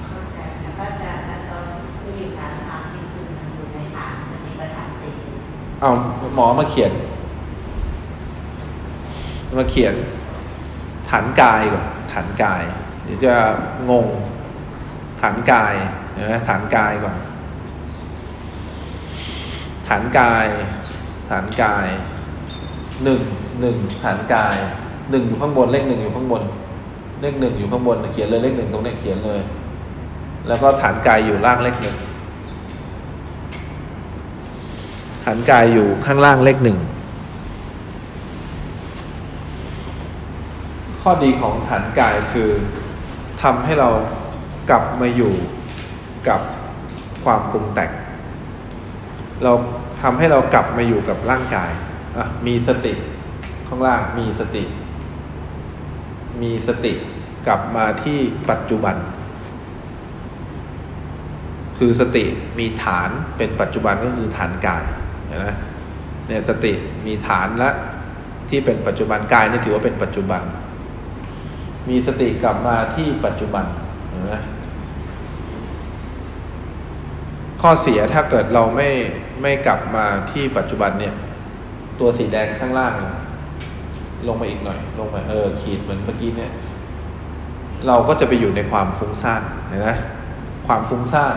[0.08, 1.10] เข้าใจแต่ก็จะ
[1.50, 1.62] ตอน
[2.02, 5.12] ที่อยู่ฐานธรรมที่คือมันอยู่ในฐานสติปัฏฐานสี่
[5.80, 5.90] เอา
[6.34, 6.92] หมอมาเขียน
[9.58, 9.94] มาเขียน
[11.08, 12.62] ฐานกายก่อนฐานกาย
[13.04, 13.34] เดี๋ยวจะ
[13.90, 14.08] งง
[15.20, 15.74] ฐานกาย
[16.12, 17.16] เห็นไหมฐานกายก่อน
[19.88, 20.46] ฐานกาย
[21.30, 21.88] ฐานกาย
[23.04, 23.20] หนึ่ง
[23.60, 24.56] หนึ่งฐานกาย
[25.10, 26.42] หนึ่งอยู่ข้างบนเลขหนึ่งอยู่ข้างบน
[27.20, 29.40] เลขหนึ่งอยู่ข้างบนเขียนเลยเลขหนึ่งตรงนี้เขียนเลย
[30.48, 31.96] แล้วก็ฐานกายอยู่ล่างเลขหนึ่ง
[35.24, 36.78] ฐานกายอยู่ข้างล่างเลขหนึ่ง
[41.00, 42.50] ข้อดีของฐานกายคือ
[43.42, 43.88] ทำให้เรา
[44.70, 45.34] กลับมาอยู่
[46.28, 46.40] กับ
[47.24, 47.90] ความปรุงแต่ง
[49.42, 49.52] เรา
[50.02, 51.70] ทำให้เรากลับมาอยู่กับร่างกาย
[52.46, 52.92] มีสติ
[53.68, 54.62] ข้างล่างมีสติ
[56.42, 56.94] มีสติ
[57.46, 58.18] กลับมาที่
[58.50, 58.96] ปัจจุบัน
[61.78, 62.24] คือสติ
[62.58, 64.84] มีฐานเป็นปัจจุบันก็คือฐานกาย
[65.26, 65.48] เห็นไหม
[66.26, 66.72] เนี่ยสติ
[67.06, 67.70] มีฐานและ
[68.48, 70.42] ที่เป็นปัจจุบันกายนี่ถือว่าเป็นปัจจุบัน
[71.88, 73.64] มีสติกลับมาที่ปัจจุบัน
[74.08, 74.34] เห็นไหม
[77.62, 78.88] ข้อเสียถ้าเกิดเราไม่
[79.42, 81.14] ไม่กลับมาที่ปัจจุบันเนี่ย
[82.00, 82.94] ตัวสีแดงข้างล่าง
[84.26, 86.52] ลงมาอีกหน่อย ลงมาเออขีดเหมือนเมื่อกี้เนี่ย
[87.86, 89.90] เราก็จะไปอยู่ในความฟุ้งซ่านเห็นไหม
[90.66, 91.34] ความฟุ้งซ่าน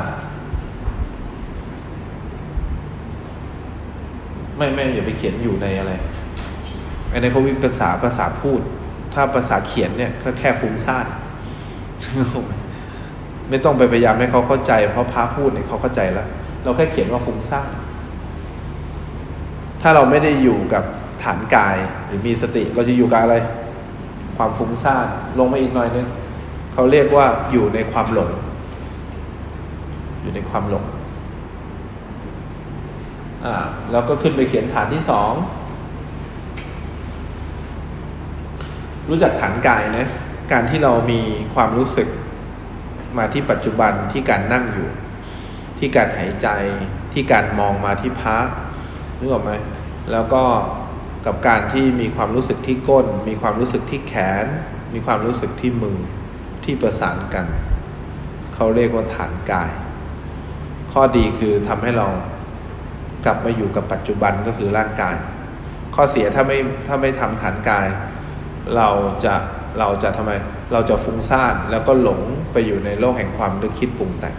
[4.57, 5.91] ไม่ไม่อย่าไปเขียนอยู่ในอะไร
[7.11, 8.61] อันนี้เขาวิภาษาภาษาพูด
[9.13, 11.05] ถ้าภาษาเขียนเนี่ยก็แค่ฟุ้งซ่าน
[13.49, 16.27] ไม่ต้องไปพยายามให้เขาเข้าใจ เพราะพระพูดเนี่ยเขาเข้าใจแล้ว
[16.63, 17.69] เราแค่เขียนว่าฟุ้งซ่าน
[19.81, 20.83] ถ้าเราไม่ได้อยู่กับ
[21.23, 23.35] ฐานกายหรือมีสติ เราจะอยู่กับอะไร
[24.37, 25.07] ความฟุ้งซ่าน
[25.37, 26.07] ลงมาอีกหน่อยนึง
[26.73, 28.31] เขาเรียกว่าอยู่ในความหลง
[30.21, 30.83] อยู่ในความหลง
[33.45, 33.55] อ่า
[33.91, 35.33] แล้วก็ขึ้นไปเขียนฐานที่สอง
[39.09, 40.07] รู้จักฐานกายนะ
[40.51, 41.21] การที่เรามี
[41.53, 42.07] ความรู้สึก
[43.17, 44.89] มาที่ปัจจุบันที่การนั่งอยู่
[45.79, 46.47] ที่การหายใจ
[47.13, 48.37] ที่การมองมาที่พระ
[49.19, 49.51] นึกออกไหม
[50.11, 50.43] แล้วก็
[51.25, 54.45] กับการที่มีความรู้สึกที่ก้น มีความรู้สึกที่แขน
[54.93, 55.99] มีความรู้สึกที่มือ
[56.63, 57.45] ที่ประสานกัน
[58.55, 59.71] เขาเรียกว่าฐานกาย
[60.91, 62.07] ข้อดีคือทำให้เรา
[63.25, 65.15] กลับมาอยู่กับปัจจุบันก็คือร่างกาย
[65.95, 66.57] ข้อเสียถ้าไม่
[66.87, 67.87] ถ้าไม่ทำฐานกาย
[68.75, 68.89] เรา
[69.23, 69.33] จะ
[69.79, 70.31] เราจะทำไม
[70.73, 74.35] เราจะฟุ้งซ่านแล้วก็หลงไปอยู่ในโลกแห่งความนึกคิดปรุงแต่ง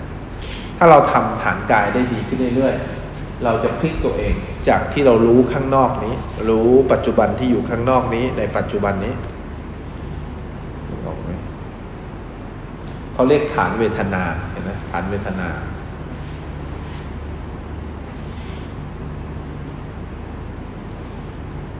[0.79, 4.35] ถ้าเราทำฐานกายได้ดีขึ้นเรื่อยๆเราจะพลิกตัวเอง
[4.68, 6.14] จากที่เรารู้ข้างนอกนี้
[6.48, 9.14] รู้ปัจจุบันที่อยู่ข้างนอกนี้ ในปัจจุบันนี้
[11.07, 11.31] ออกไหม
[13.12, 15.48] เขาเรียกฐานเวทนาเห็นไหมฐานเวทนา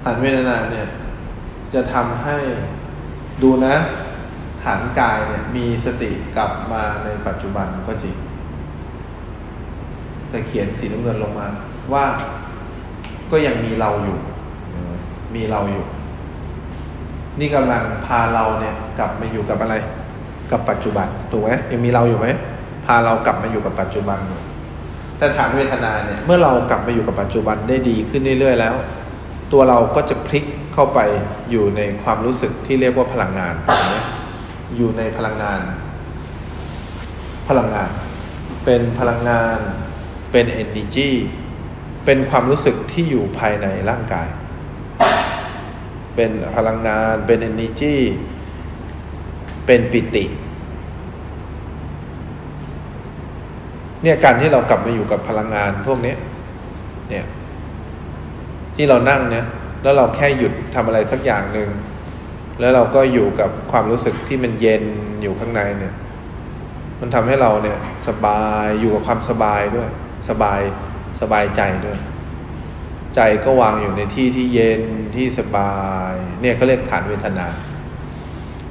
[0.03, 0.89] ฐานเวทนาเนี่ย
[1.75, 2.37] จะทำให้
[3.43, 3.75] ดูนะ
[4.63, 8.17] ฐานกายเนี่ย มีสติกลับมาในปัจจุบันก็จริง
[10.29, 11.47] แต่เขียนสีน้ำเงินลงมา
[11.93, 12.05] ว่า
[13.33, 14.19] ก็ยังมีเราอยู่
[15.35, 15.85] มีเราอยู่
[17.41, 19.75] นี่กำลังพาเราเนี่ยกลับมาอยู่กับอะไร
[20.51, 22.27] กับปัจจุบันถูกไหมยังมีเราอยู่ไหม
[22.87, 24.41] พาเรากลับมาอยู่กับปัจจุบันอยู่
[25.19, 28.75] แต่ฐานเวทนาเนี่ยเมื่อเรากลับมาอยู่กับปัจจุบันได้ดีขึ้นเรื่อยๆแล้ว
[29.53, 31.01] ตัวเราก็จะพลิกเข้าไป
[31.51, 33.55] อยู่ในความรู้สึกที่เรียกว่าพลังงาน
[34.77, 35.61] อยู่ในพลังงาน
[37.49, 37.91] พลังงาน
[38.65, 39.59] เป็นพลังงาน
[40.33, 41.11] เป็น energy
[42.05, 44.29] เป็นความรู้สึกที่อยู่ภายในร่างกาย
[46.17, 47.97] เป็นพลังงาน เป็น energy
[49.67, 50.25] เป็นปิติ
[54.03, 56.15] เนี่ยการที่เรากลับมาอยู่กับพลังงานพวกนี้
[57.11, 57.25] เนี่ย
[58.77, 59.47] ที่เรานั่งเนี่ย
[59.83, 61.69] แล้วเราแค่หยุดทำอะไรสักอย่างหนึ่ง
[62.61, 64.85] แล้วเราก็อยู่กับความรู้สึกที่มันเย็น
[65.23, 65.95] อยู่ข้างในเนี่ย
[67.01, 69.91] มันทำให้เราเนี่ยสบายอยู่กับความสบายด้วย
[70.29, 70.61] สบาย
[71.23, 71.99] สบายใจด้วย
[73.15, 74.83] ใจก็วางอยู่ในที่ที่เย็น
[75.17, 75.75] ที่สบา
[76.11, 77.47] ย เนี่ยเขาเรียกฐานเวทนา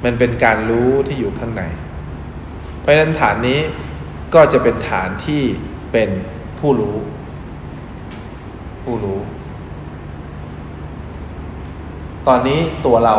[0.04, 1.62] มันเป็นการรู้ที่อยู่ข้างใน
[2.80, 3.60] เพราะฉะนั้นฐานนี้
[4.34, 5.42] ก็จะเป็นฐานที่
[5.92, 6.10] เป็น
[6.58, 6.96] ผู้รู้
[8.84, 9.20] ผู้รู้
[12.28, 13.16] ตอนนี้ตัวเรา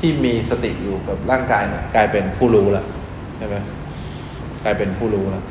[0.00, 2.86] ที่มีสติอยู่กับร่างกายเนี่ยกลายเป็นผู้รู้แล้ว
[3.38, 3.56] ใช่ไหม
[4.64, 5.44] กลายเป็นผู้รู้แล้ว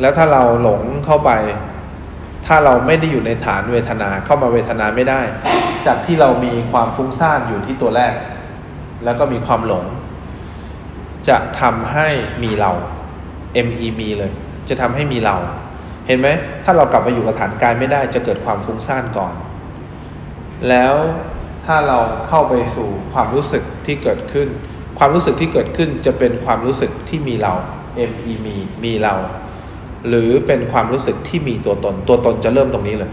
[0.00, 1.30] แล้วถ้าเราหลงเข้าไป
[2.46, 5.20] ถ้าเราไม่ได้อยู่ในฐานเวทนาเข้ามาเวทนาไม่ได้
[5.86, 8.14] จากที่เรามีความฟุ้งซ่านอยู่ที่ตัวแรก
[9.04, 9.84] แล้วก็มีความหลง
[11.28, 12.08] จะทำให้
[12.42, 12.72] มีเรา
[13.66, 14.32] ME มีเลย
[14.68, 15.36] จะทำให้มีเรา
[16.06, 16.28] เห็นไหม
[16.64, 19.34] ถ้าเรากลับมาอยู่กับฐานกายไม่ได้ จะเกิดความฟุ้งซ่านก่อน
[20.68, 20.94] แล้ว
[21.64, 24.48] ถ้าเราเข้าไปสู่ความรู้สึกที่เกิดขึ้น
[24.98, 27.54] ความรู้สึกที่เกิดขึ้นจะเป็นความรู้สึกที่มีเรา
[28.10, 29.14] ME มีมีเรา
[30.08, 33.10] หรือเป็นความรู้สึกที่มีตัวตน ตัวตนจะเริ่มตรงนี้เลย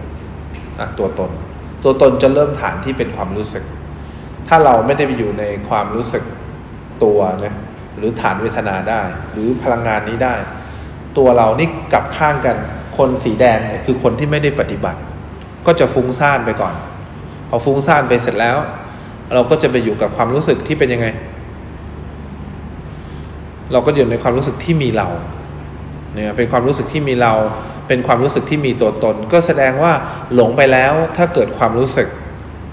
[0.80, 1.30] อะตัวตน
[1.84, 3.64] ตัวตนจะเริ่มฐานที่เป็นความรู้สึก
[4.48, 6.24] ถ้าเราไม่ได้ไปอยู่ในความรู้สึก
[7.04, 7.54] ตัวนะ
[7.98, 9.02] หรือฐานเวทนาได้
[9.32, 10.36] หรือพลังงานนี้ได้
[11.18, 12.58] ตัวเรานี่กลับข้างกัน
[12.98, 15.00] คนสีแดงเนี่ยคือคนที่ไม่ได้ปฏิบัติ
[15.66, 16.74] ก็จะฟุ้งซ่านไปก่อน
[17.50, 18.58] พอฟุ้งซ่านไปเสร็จแล้ว
[19.34, 21.08] เราก็จะไปอยู่กับความรู้สึกที่เป็นยังไง
[23.72, 25.08] เราก็อยู่ในความรู้สึกที่มีเรา
[26.14, 27.34] เนี่ยเป็นความรู้สึกที่มีเรา
[27.88, 29.94] เป็นความรู้สึกที่มีตัวตน ก็แสดงว่า
[30.36, 32.08] หลงไปแล้วถ้าเกิดความรู้สึก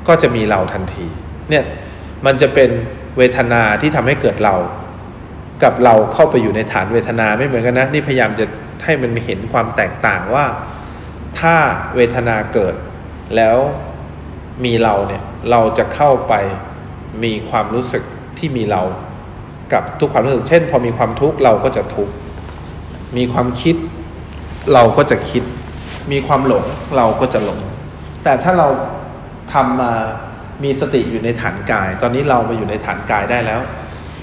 [0.09, 1.07] ก็จะมีเราทันที
[1.51, 1.65] เนี่ย
[2.27, 2.71] มันจะเป็น
[3.19, 4.57] เวทนาที่ทำให้เกิดเรา
[5.63, 8.45] กับเราเข้าไปอยู่ในฐานเวทนาไม่เหมือนกันนะนี่พยายามจะ
[8.85, 10.47] ให้มันเห็นความแตกต่างว่า
[11.41, 11.57] ถ้า
[11.97, 12.75] เวทนาเกิด
[13.37, 13.57] แล้ว
[14.65, 16.35] มีเราเนี่ยเราจะเข้าไป
[17.25, 18.03] มีความรู้สึก
[18.39, 18.83] ที่มีเรา
[19.73, 22.13] กับทุกความรู้สึก เช่น พอมีความทุกข์เราก็จะทุกข์
[23.17, 23.77] มีความคิด
[24.75, 25.43] เราก็จะคิด
[26.13, 26.65] มีความหลง
[26.97, 27.61] เราก็จะหลง
[28.25, 28.69] แต่ถ้าเรา
[29.53, 29.93] ทำมา
[30.65, 33.61] มีสติอยู่ในฐานกาย ตอนนี้เรามาอยู่ในฐานกายได้แล้ว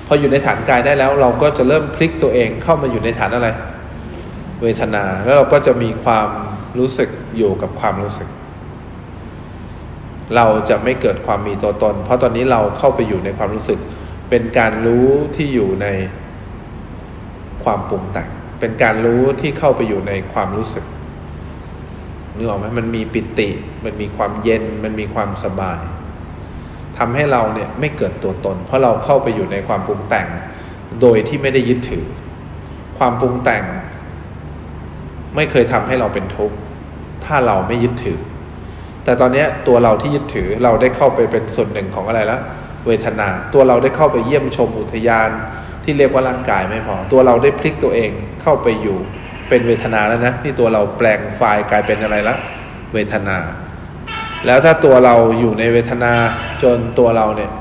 [0.08, 3.48] พออยู่ในฐานกายได้แล้ว เราก็จะเริ่มพลิกตัวเองเข้ามาอยู่ในฐานอะไร
[4.62, 6.28] เวทนา แล้วเราก็จะมีความ
[6.80, 8.30] รู้สึกอยู่กับความรู้สึก
[10.36, 13.80] เราจะไม่เกิดความมีตัวตน เพราะตอนนี้เราเข้าไปอยู่ในความรู้สึก
[14.30, 15.88] เป็นการรู้ที่อยู่ใน
[17.64, 20.86] ความปรุงแต่ง เป็นการรู้ที่เข้าไปอยู่ในความรู้สึก
[22.36, 23.50] นึกออกไหมมันมีปิติ
[23.86, 25.82] มันมีความเย็น มันมีความสบาย
[26.98, 30.28] ทำให้เราเนี่ยไม่เกิดตัวตน เพราะเราเข้าไปอยู่ในความปรุงแต่ง
[31.02, 32.06] โดยที่ไม่ได้ยึดถือ
[32.98, 33.64] ความปรุงแต่ง
[35.36, 36.58] ไม่เคยทำให้เราเป็นทุกข์
[37.26, 38.20] ถ้าเราไม่ยึดถือ
[39.04, 42.42] แต่ตอนนี้ตัวเราที่ยึดถือเราได้เข้าไปเป็นส่วนหนึ่งของอะไรแล้ว
[42.88, 45.30] เวทนา ตัวเราได้เข้าไปเยี่ยมชมอุทยาน
[45.90, 48.98] ที่เรียกว่าร่างกายไม่พอ ตัวเราได้พลิกตัวเองเข้าไปอยู่
[49.50, 52.36] เป็นเวทนาแล้วนะนี่ตัวเราแปลงไฟล์กลายเป็นอะไรละ
[52.94, 53.38] เวทนา
[54.46, 56.14] แล้วถ้าตัวเราอยู่ในเวทนา
[56.64, 57.52] จนตัวเราเนี่ย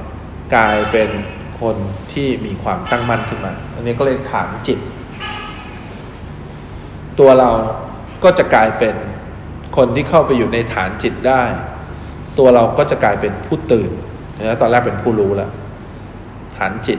[0.54, 1.10] กลายเป็น
[1.60, 1.76] คน
[2.12, 4.78] ที่มีความตั้งมั่นขึ้นมา อันนี้ก็เลยฐานจิต
[7.20, 7.50] ตัวเรา
[8.24, 8.94] ก็จะกลายเป็น
[9.76, 11.42] คนที่เข้าไปอยู่ในฐานจิตได้
[12.38, 13.90] ตัวเราก็จะกลายเป็นผู้ตื่น
[14.38, 15.50] นะตอนแรกเป็นผู้รู้แล้ว
[16.56, 16.98] ฐานจิต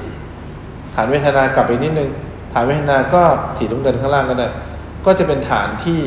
[1.00, 2.10] ฐานเวทนากลับไปนิดนึง
[2.54, 3.24] ฐานเวทนาก็
[3.58, 4.48] ถีดลงเดินข้างล่างก็ได้
[5.06, 6.00] ก็จะเป็นฐานที่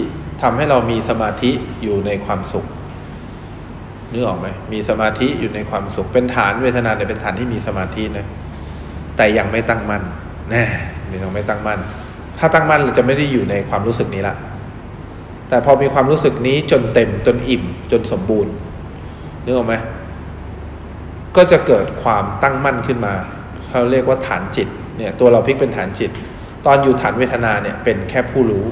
[0.42, 1.50] ทำให้เรามีสมาธิ
[1.82, 2.66] อยู่ในความสุข
[4.12, 8.26] นึกออกไหมมีสมาธิอยู่ในความสุข เป็นฐานเวทนาเนี่ยเป็นฐานที่มีสมาธินะ
[9.16, 10.02] แต่ยังไม่ตั้งมั่น
[10.50, 10.64] แน่
[11.22, 11.80] ยังไม่ตั้งมั่น
[12.38, 14.34] ถ้าตั้งมั่นเราจะไม่ได้อยู่ในความรู้สึกนี้ละ
[15.48, 18.52] แต่พอมีความรู้สึกนี้จนเต็มจนอิ่มจนสมบูรณ์
[19.44, 19.74] นึกออกไหม
[21.36, 23.14] ก็จะเกิดความตั้งมั่นขึ้นมา
[23.68, 24.68] เขาเรียกว่าฐานจิต
[25.00, 26.10] เนี่ยตัวเราพลิกเป็นฐานจิต
[26.66, 28.66] ตอนอยู่ฐานเวทนาเนี่ยเป็นแค่ผู้รู้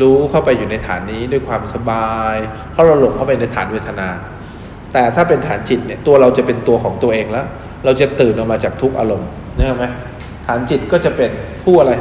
[0.00, 2.36] รู้เข้าไปอยู่ในฐานนี้ด้วยความสบาย
[2.72, 4.08] เพราะเราหลงเข้าไปในฐานเวทนา
[4.92, 7.46] แต่ถ้าเป็นฐานจิตเนี่ยตัวเราจะเป็นตัวของตัวเองแล้ว
[7.84, 9.86] เราจะตื่นออกมาจากทุกอารมณ์นึกอไหม
[10.46, 11.30] ฐานจิตก็จะเป็น
[11.64, 11.92] ผู้อะไร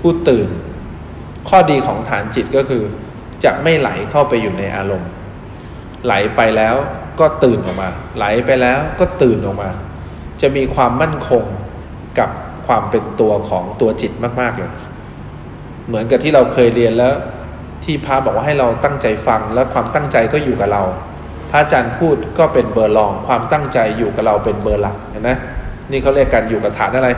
[0.00, 0.48] ผู้ตื่น
[1.48, 2.82] ข้อดีของฐานจิตก็คือ
[3.44, 5.10] จะไม่ไหลเข้าไปอยู่ในอารมณ์
[6.04, 6.76] ไหลไปแล้ว
[7.20, 9.70] ก็ตื่นออกมา ไหลไปแล้วก็ตื่นออกมา
[10.42, 11.44] จะมีความมั่นคง
[12.18, 12.30] กับ
[12.70, 14.70] ความเป็นตัวของตัวจิตมากๆเลย
[15.88, 17.12] เหมือนกับที่เราเคยเรียนแล้ว
[17.84, 20.82] ที่พระบอกว่าให้เราตั้งใจฟังแล้วความตั้งใจก็อยู่กับเรา
[21.50, 25.30] พระอาจารย์พูดก็เป็นเบอร์รอง ความตั้งใจอยู่กับเราเป็นเบอร์หลักเห็นไหม
[25.90, 27.08] นี่เขาเรียกกันอยู่กับฐานอะไร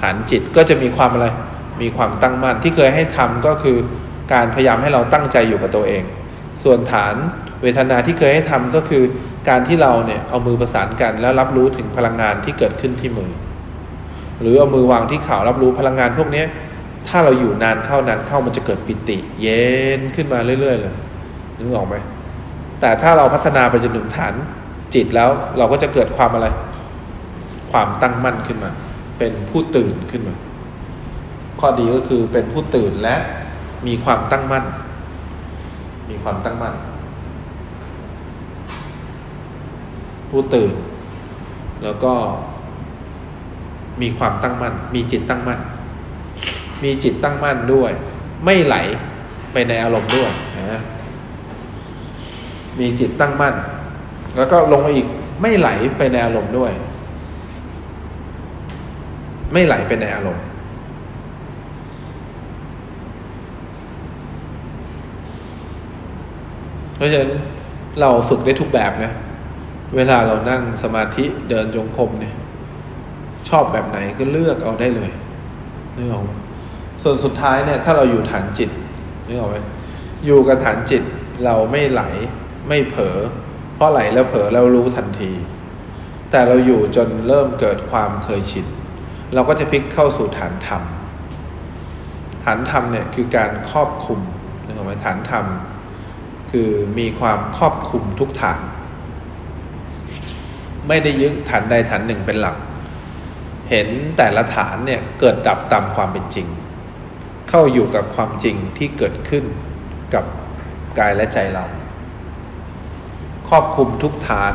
[0.00, 1.26] ฐานจิตก็จะมีความอะไร
[1.82, 3.76] มีความตั้งมั่นที่เคยให้ทำก็คือ
[4.32, 6.02] การพยายามให้เราตั้งใจอยู่กับตัวเอง
[6.62, 7.14] ส่วนฐาน
[7.62, 9.02] เวทนาที่เคยให้ทำก็คือ
[9.48, 13.30] การที่เราเนี่ยเอามือประสานกันแล้วรับรู้ถึงพลังงานที่เกิดขึ้นที่มือ
[14.40, 16.44] หรือเอามือวางที่ข่าวรับรู้พลังงานพวกนี้
[17.08, 19.64] ถ้าเราอยู่นานเข้านานเข้ามันจะเกิดปิติ เย็
[19.98, 20.94] นขึ้นมาเรื่อย ๆ เลย
[21.56, 21.94] นึกออกไหม
[22.80, 24.34] แต่ถ้าเราพัฒนาไปจนถึงฐาน
[24.94, 26.46] จิตแล้วเราก็จะเกิดความอะไร
[27.70, 28.70] ความตั้งมั่นขึ้นมา
[29.18, 30.34] เป็นผู้ตื่นขึ้นมา
[31.60, 33.16] ข้อดีก็คือเป็นผู้ตื่นและ
[33.86, 34.64] มีความตั้งมั่น
[36.10, 36.74] มีความตั้งมั่น
[40.30, 40.74] ผู้ตื่น
[41.82, 42.12] แล้วก็
[44.00, 45.60] มีความตั้งมั่น มีจิตตั้งมั่น
[46.82, 47.90] มีจิตตั้งมั่นด้วย
[48.44, 48.76] ไม่ไหล
[49.52, 50.30] ไปในอารมณ์ด้วย
[50.72, 50.82] นะ
[52.78, 53.54] มีจิตตั้งมั่น
[54.36, 55.06] แล้วก็ลงมาอีก
[55.42, 56.72] ไม่ไหลไปในอารมณ์ด้วย
[59.52, 60.44] ไม่ไหลไปในอารมณ์
[66.96, 67.32] เพราะฉะนั้น
[68.00, 69.12] เราฝึกได้ทุกแบบนะ
[69.96, 72.34] เวลาเรานั่งสมาธิเดินจงกรมเนี่ย
[73.48, 75.10] ชอบแบบไหนก็เลือกเอาได้เลย
[75.96, 76.30] นึกออกไหม
[77.02, 78.70] ส่วนสุดท้ายเนี่ยถ้าเราอยู่ฐานจิต
[79.26, 79.56] นึกออกไหม
[80.26, 81.02] อยู่กับฐานจิต
[81.44, 82.02] เราไม่ไหล
[82.68, 83.16] ไม่เผลอ
[83.74, 85.32] เพราะไหลแล้วเผลอเรารู้ทันที
[86.30, 88.66] แต่เราอยู่จนเริ่มเกิดความเคยชิน
[89.34, 90.82] เราก็จะพลิกเข้าสู่ฐานธรรม
[92.44, 94.20] ฐานธรรมเนี่ยคือการครอบคุม
[94.64, 95.44] นึกออกไหมฐานธรรม
[96.50, 98.60] คือมีความครอบคุมทุกฐาน
[100.88, 102.56] ไม่ได้ยึดฐานใดฐานหนึ่งเป็นหลัก
[103.70, 106.46] เห็นแต่ละฐานเนี่ยเกิดดับตามความเป็นจริง
[107.48, 109.44] เข้าอยู่กับความจริงที่เกิดขึ้น
[110.14, 110.24] กับ
[110.98, 111.64] กายและใจเรา
[113.48, 114.54] ครอบคุมทุกฐาน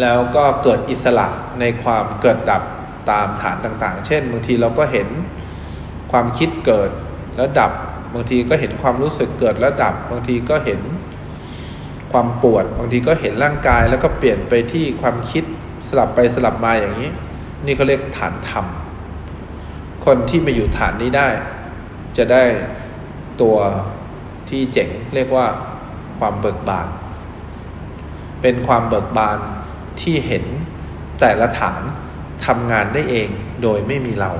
[0.00, 1.26] แล้วก็เกิดอิสระ
[1.60, 2.62] ในความเกิดดับ
[3.10, 5.08] ตามฐานต่างๆ เช่นบางทีเราก็เห็น
[6.12, 6.90] ความคิดเกิด
[7.36, 7.72] แล้วดับ
[8.14, 10.80] บางทีก็เห็นความรู้สึกเกิดแล้วดับ บางทีก็เห็น
[12.12, 15.44] ความปวด บางทีก็เห็นร่างกายแล้วก็เปลี่ยนไปที่ความคิด
[15.88, 17.10] สลับไปสลับมาอย่างนี้
[17.66, 18.66] นี่เขาเรียกฐานธรรม
[20.04, 21.28] คนที่มาอยู่ฐานนี้ได้
[22.16, 22.44] จะได้
[23.40, 23.56] ตัว
[24.48, 25.46] ที่เจ๋งเรียกว่า
[26.18, 26.88] ความเบิกบาน
[28.42, 29.38] เป็นความเบิกบาน
[30.00, 30.44] ที่เห็น
[31.20, 31.82] แต่ละฐาน
[32.46, 33.28] ทำงานได้เอง
[33.62, 34.32] โดยไม่มีเรา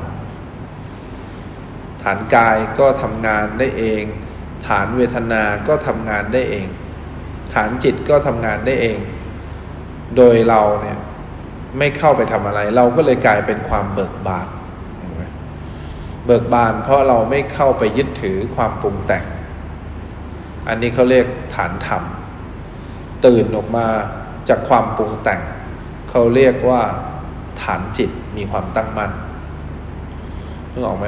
[2.02, 4.02] ฐานกายก็ทำงานได้เอง
[4.66, 6.66] ฐานเวทนาก็ทำงานได้เอง
[7.54, 8.98] ฐานจิตก็ทำงานได้เอง
[10.16, 10.98] โดยเราเนี่ย
[11.78, 14.48] ไม่เข้าไปทำอะไร เราก็เลยกลายเป็นความเบิกบาน
[16.26, 19.24] เบิกบานเพราะเราไม่เข้าไปยึดถือความปรุงแต่ง
[20.68, 22.02] อันนี้เขาเรียกฐานธรรม
[23.26, 23.86] ตื่นออกมา
[24.48, 25.40] จากความปรุงแต่ง
[26.10, 26.82] เขาเรียกว่า
[27.62, 29.12] ฐานจิตมีความตั้งมั่น
[30.72, 31.06] นึกออกไหม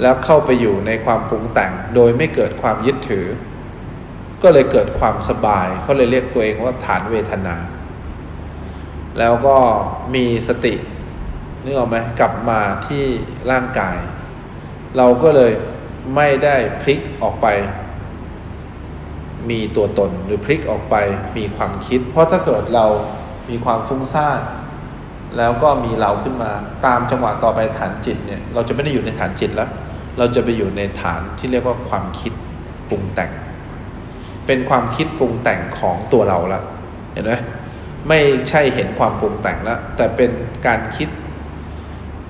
[0.00, 3.26] แล้วเข้าไปอยู่ในความปรุงแต่ง โดยไม่เกิดความยึดถือ
[4.42, 7.56] ก็เลยเกิดความสบาย เขาเลยเรียกตัวเองว่าฐานเวทนา
[9.18, 9.56] แล้วก็
[10.14, 10.74] มีสติ
[11.62, 13.04] นึกออกไหมกลับมาที่
[13.50, 13.96] ร่างกาย
[14.96, 15.52] เราก็เลย
[16.16, 17.46] ไม่ได้พลิกออกไป
[19.50, 20.96] มีตัวตนหรือพลิกออกไป
[21.36, 22.86] มีความคิด เพราะถ้าเกิดเรา
[23.50, 24.40] มีความฟุ้งซ่าน
[25.36, 26.52] แล้วก็มีเราขึ้นมา
[26.86, 29.68] ตามจังหวะต่อไปฐานจิตเนี่ย เราจะไม่ได้อยู่ในฐานจิตแล้ว
[30.18, 32.32] เราจะไปอยู่ในฐานที่เรียกว่าความคิด
[32.88, 33.30] ปรุงแต่ง
[34.46, 36.60] เป็นความคิดปรุงแต่งของตัวเราละ
[37.12, 37.32] เห็นไหม
[38.08, 40.30] ไม่ใช่เห็นความปรุงแต่งแล้ว แต่เป็น
[40.66, 41.08] การคิด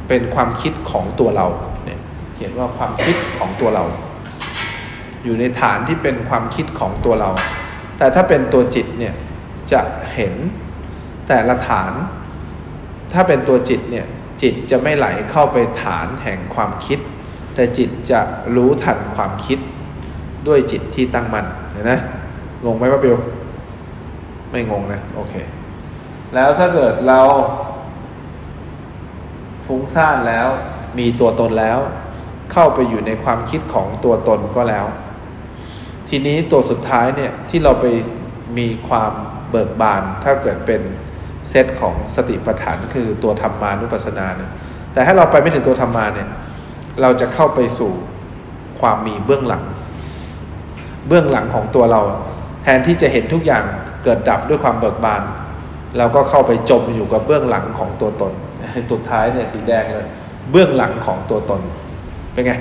[0.08, 1.46] เป็นความคิดของตัวเรา
[1.84, 2.00] เนี่ย
[2.34, 3.84] เขียนว่าความคิดของตัวเรา
[5.24, 7.30] อยู่ในฐานที่เป็นความคิดของตัวเรา
[7.98, 9.14] แต่ถ้าเป็นตัวจิตเนี่ย
[9.72, 9.80] จะ
[10.14, 10.34] เห็น
[11.28, 11.92] แต่ละฐาน
[13.12, 14.06] ถ้าเป็นตัวจิตเนี่ย
[14.42, 16.98] จิตจะไม่ไหลเข้าไปฐานแห่งความคิด
[17.54, 18.20] แต่จิตจะ
[18.56, 19.58] รู้ทันความคิด
[20.48, 21.92] ด้วยจิตที่ตั้งมัน่นเห็นไหม
[22.64, 23.18] งงไหมป้าเปียว
[24.50, 25.34] ไม่งงนะ โอเค
[26.34, 27.20] แล้วถ้าเกิดเรา
[29.66, 30.48] ฟุ้งซ่านแล้ว
[30.98, 31.78] มีตัวตนแล้ว
[32.52, 34.86] เข้าไปอยู่ในความคิดของตัวตนก็แล้ว
[36.08, 37.86] ทีนี้ตัวสุดท้ายเนี่ยที่เราไป
[38.58, 39.12] มีความ
[39.50, 40.80] เบิกบาน ถ้าเกิดเป็น
[41.50, 44.50] เซตของสติปัฏฐานคือตัวธรรมานุปัสสนาเนี่ย
[44.92, 46.28] แต่ถ้าเราไปไม่ถึงตัวธรรมาเนี่ย
[47.00, 47.92] เราจะเข้าไปสู่
[48.80, 49.64] ความมีเบื้องหลัง
[51.08, 52.00] เบื้องหลังของตัวเรา
[52.62, 53.64] แทนที่จะเห็นทุกอย่าง
[54.04, 55.22] เกิดดับด้วยความเบิกบาน
[55.98, 58.32] เราก็เข้าไปจมอยู่กับเบื้องหลังของตัวตน
[58.92, 60.08] สุดท้ายเนี่ยสีแดงเลย
[60.50, 61.60] เบื้องหลังของตัวตน
[62.32, 62.52] เป็นไง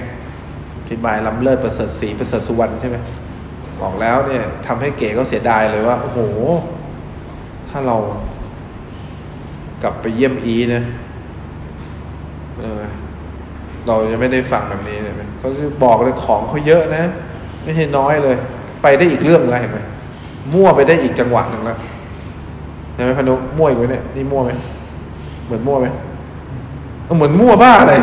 [0.80, 2.98] อธิบายล้ำเลิศประเสริฐสีประเสริฐสุวรรณใช่ไหม
[3.82, 6.19] บอกแล้วเนี่ยทำให้เก๋ก็เสียดายเลยว่า โอ้โห
[7.69, 7.98] ถ้าเรา
[9.84, 10.84] กลับไปเยี่ยมอีนะ
[13.88, 17.04] เราจะไม่ได้ฟังแบบนี้เลยไหมเขาจะบอกเลยของเขาเยอะนะ
[17.63, 18.36] ไม่ใช่น้อยเลย
[18.84, 19.80] ไปได้อีกเรื่องแล้วเห็นไหม
[20.54, 21.78] มั่วไปได้อีกจังหวะหนึ่งแล้ว
[22.93, 24.51] เห็นไหมพนุมั่วอีกไหมเนี่ยนี่มั่วไหม
[25.45, 25.88] เหมือนมั่วไหม
[27.17, 27.95] เหมือนมั่วบ้าอะไร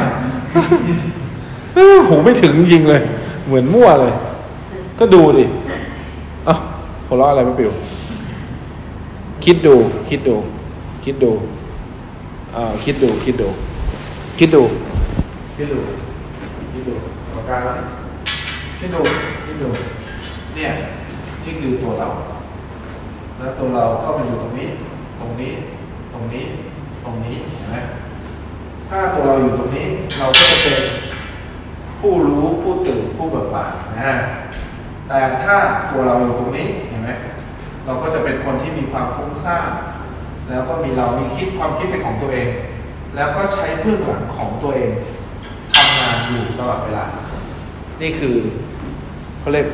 [2.09, 3.01] หูไม่ถึงจริงเลย
[3.47, 4.13] เหมือนมั่วเลย
[4.99, 5.45] ก็ดูดิ
[6.47, 6.55] เอะ
[7.07, 7.73] หัวเราะอะไรไม่ปิว
[9.45, 9.75] คิดดู
[10.09, 10.37] คิดดู
[11.05, 11.33] คิดดู
[12.55, 13.49] อ่าคิดดู คิดดู
[14.39, 14.63] คิดดู
[15.57, 15.79] คิดดู
[16.73, 16.95] คิดดู
[17.35, 17.77] ประการแล้ว
[18.79, 19.01] คิดดู
[19.47, 19.69] คิดดู
[20.55, 20.71] เนี่ย
[21.45, 22.09] นี่คือตัวเรา
[23.41, 24.69] แล้วตัวเราเข้ามาอยู่ตรงนี้
[25.21, 25.53] ตรงนี้
[26.13, 26.45] ตรงนี้
[27.05, 27.77] ตรงนี้เห็นไหม
[28.89, 29.87] ถ้าตัวเราอยู่ตรงนี้
[30.19, 30.79] เราก็จะเป็น
[32.01, 34.15] ผู้รู้ผู้ตื่นผู้เบิกบานนะ
[35.09, 35.57] แต่ถ้า
[35.91, 37.11] ตัวเราอยู่ตรงนี้เห็นไหม
[37.87, 39.69] เราก็จะเป็นคนที่มีความฟุ้งซ่าน
[40.49, 42.49] แล้วก็มีเรามีคิดความคิดเป็นของตัวเอง
[43.17, 44.91] แล้วก็ใช้เบื้องหลังของตัวเอง
[45.75, 47.05] ทำงานอยู่ตลอดเวลา
[48.03, 48.35] นี่คือ
[49.41, 49.67] เขาเรียก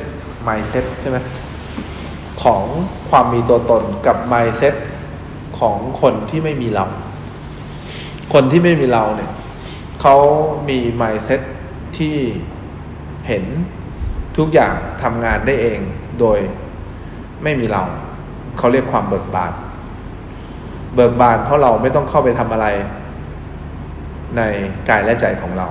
[0.46, 1.18] mindset ใช่ไหม
[2.42, 2.62] ของ
[3.10, 4.74] ความมีตัวตนกับ mindset
[5.58, 6.86] ของคนที่ไม่มีเรา
[8.32, 9.32] คนที่ไม่มีเราเนี่ย
[10.00, 10.16] เขา
[10.68, 11.40] มี mindset
[11.98, 12.16] ที่
[13.26, 13.44] เห็น
[14.36, 15.80] ทุกอย่างทำงานได้เอง
[16.20, 16.38] โดย
[17.42, 17.84] ไม่มีเรา
[18.58, 19.52] เขาเรียกความเบิกบาน
[20.94, 22.66] เบิกบานเพราะเราไม่ต้องเข้าไปทำอะไร
[24.36, 24.42] ใน
[24.88, 25.68] กายและใจของเรา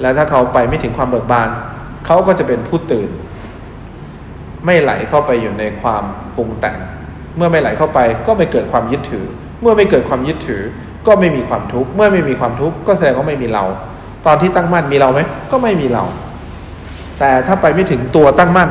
[0.00, 1.48] แล้วถ้าเขาไปไม่ถึงความเบิกบาน
[2.06, 3.10] เขาก็จะเป็นผู้ตื่น
[4.66, 6.02] ไม่ไหลเข้าไปอยู่ในความ
[6.36, 6.76] ปรุงแต่ง
[7.36, 9.26] เมื่อไม่ไหลเข้าไปก็ไม่เกิดความยึดถือ
[9.60, 10.62] เมื่อไม่เกิดความยึดถือ
[11.06, 13.64] ก็ไม่มีความทุกข์ เมื่อไม่มีความทุกข์ก็แสดงว่าไม่มีเรา
[14.26, 15.20] ตอนที่ตั้งมั่นมีเราไหม
[15.50, 16.04] ก็ไม่มีเรา
[17.18, 18.70] แต่ถ้าไปไม่ถึงตัวตั้งมั่น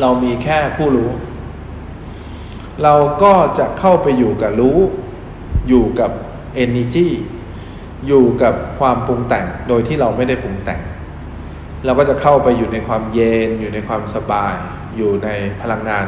[0.00, 1.10] เรามีแค่ผู้รู้
[2.82, 4.78] เราก็จะเข้าไปอยู่กับรู้
[5.68, 6.10] อยู่กับ
[6.64, 7.08] energy
[8.06, 10.80] อยู่กับความปรุงแต่งโดยที่เราไม่ได้ปรุงแต่ง
[11.84, 14.54] เราก็จะเข้าไปอยู่ในความเย็น อยู่ในความสบาย
[14.96, 15.28] อยู่ใน
[15.60, 16.06] พลังงาน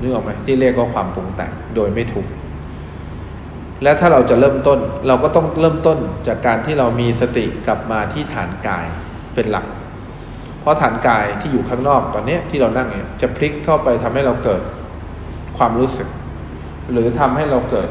[0.00, 2.26] นึกออกไหมที่เรียกว่าความปรุงแต่งโดยไม่ถูก
[3.82, 4.78] และถ้าเราจะเริ่มต้น
[5.08, 8.86] เราก็ต้องเริ่มต้นจากการที่เรามีสติกลับมาที่ฐานกาย
[9.34, 9.66] เป็นหลัก
[10.60, 14.60] เพราะฐานกายที่อยู่ข้างนอกตอนนี้ที่เรานั่งเนี่ยจะพลิกเข้าไปทำให้เราเกิด
[15.58, 16.08] ความรู้สึก
[16.92, 17.88] หรือทำให้เราเกิด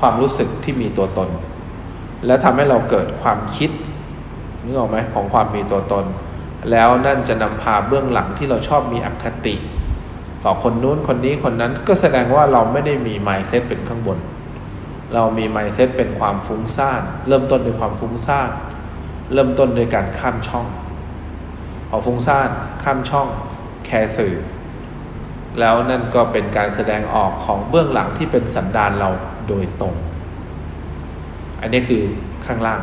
[0.00, 1.28] ความรู้สึกที่มีตัวตน
[2.26, 3.70] และทำให้เราเกิดความคิด
[4.64, 6.04] นึกออกไหมของความมีตัวตน
[6.70, 9.54] แล้วนั่นจะนำพาเบื้องหลังที่เราชอบมีอคติ
[10.44, 14.18] ต่อคนนู้นคนนี้คนนั้นก็แสดงว่าเราไม่ได้มีไมเซ็ตเป็นข้างบน
[15.14, 18.50] เรามีไมเซ็ตเป็นความฟุ้งซ่านเริ่มต้นด้วยความฟุ้งซ่าน
[19.32, 20.66] เริ่มต้นโดยการข้ามช่อง
[21.88, 22.48] เอฟุ้งซ่าน
[22.82, 23.28] ข้ามช่อง
[23.84, 24.34] แคร์สื่อ
[25.60, 29.10] แล้วนั่นก็เป็นการแสดงออกของเบื้องหลังที่เป็นสันดานเรา
[29.48, 29.94] โดยตรง
[31.60, 32.02] อันนี้คือ
[32.46, 32.80] ข้างล่าง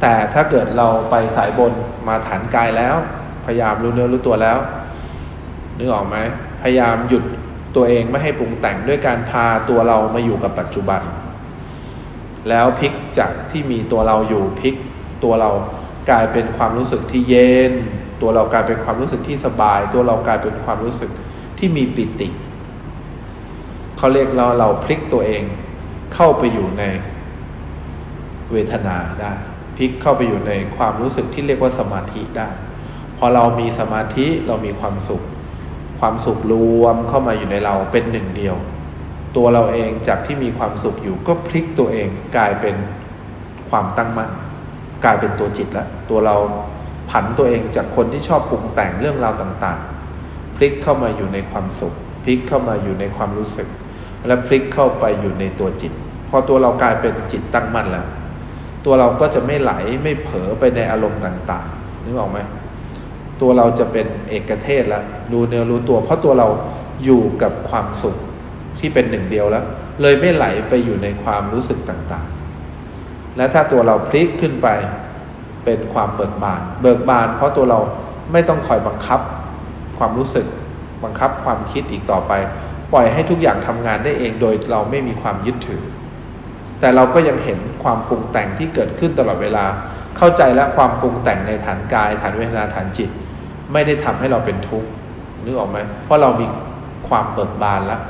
[0.00, 1.72] แต่ถ้าเกิดเราไปสายบน
[2.08, 2.96] มาฐานกายแล้ว
[3.44, 4.58] พยายามรู้เนื้อรู้ตัวแล้ว
[5.78, 6.16] นึกออกไหม
[6.62, 7.24] พยายามหยุด
[7.76, 11.02] ตัวเองไม่ให้ปรุงแต่งด้วยการพาตัวเรามาอยู่กับปัจจุบัน
[12.48, 14.74] แล้วพลิกจากที่มีตัวเราอยู่พลิก
[15.24, 15.50] ตัวเรา
[16.10, 17.72] กลายเป็นความรู้สึกที่เย็น
[18.20, 21.10] ตัวเรากลายเป็นความรู้สึกที่สบาย ตัวเรากลายเป็นความรู้สึก
[21.58, 22.28] ที่มีปิติ
[23.96, 25.42] เขาเรียกเราเราพลิกตัวเอง
[26.14, 26.82] เข้าไปอยู่ใน
[28.52, 29.32] เวทนาได้
[29.78, 32.48] พลิกเข้าไปอยู่ในความรู้สึกที่เรียกว่าสมาธิได้
[33.18, 35.22] พอเรามีสมาธิเรามีความสุข
[36.00, 38.56] ความสุขรวมเข้ามาอยู่ในเราเป็นหนึ่งเดียว
[39.36, 42.76] ตัวเราเองจากที่มีความสุขอยู่ก็พลิกตัวเองกลายเป็น
[43.70, 44.30] ความตั้งมั่น
[45.04, 46.36] กลายเป็นตัวจิตละตัวเรา
[47.10, 53.68] ผันตัวเองจากคนที่ชอบปรุงแต่งเรื่องราวต่างๆ พลิกเข้ามาอยู่ในความสุข พลิกเข้ามาอยู่ในความรู้สึก
[54.26, 55.92] และพลิกเข้าไปอยู่ในตัวจิต
[56.30, 58.06] พอตัวเรากลายเป็นจิตตั้งมั่นแล้ว
[58.90, 59.72] ตัวเราก็จะไม่ไหล
[60.02, 62.38] ไม่เผลอไปในอารมณ์ต่างๆนึกออกไหม
[63.40, 66.48] ตัวเราจะเป็นเอกเทศแล้วรู้เนื้อรู้ตัว เพราะตัวเรา
[67.04, 68.16] อยู่กับความสุข
[68.78, 69.64] ที่เป็นหนึ่งเดียวแล้ว
[70.02, 74.68] เลยไม่ไหลไปอยู่ในความรู้สึกต่างๆ และถ้าตัวเราพลิกขึ้นไป
[75.64, 77.78] เป็นความเบิกบาน เบิกบาน เพราะตัวเรา
[78.32, 79.20] ไม่ต้องคอยบังคับ
[79.98, 80.46] ความรู้สึก
[81.04, 82.32] บังคับความคิดอีกต่อไป
[82.92, 85.82] ปล่อยให้ทุกอย่างทำงานได้เองโดยเราไม่มีความยึดถือ
[86.80, 89.64] แต่เราก็ยังเห็นความปรุงแต่งที่เกิดขึ้นตลอดเวลา
[90.18, 93.10] เข้าใจและความปรุงแต่งในฐานกาย ฐานเวทนาฐานจิต
[93.72, 94.88] ไม่ได้ทำให้เราเป็นทุกข์
[95.44, 96.46] นึกออกไหมเพราะเรามี
[97.08, 98.00] ความเบิกบานแล้ว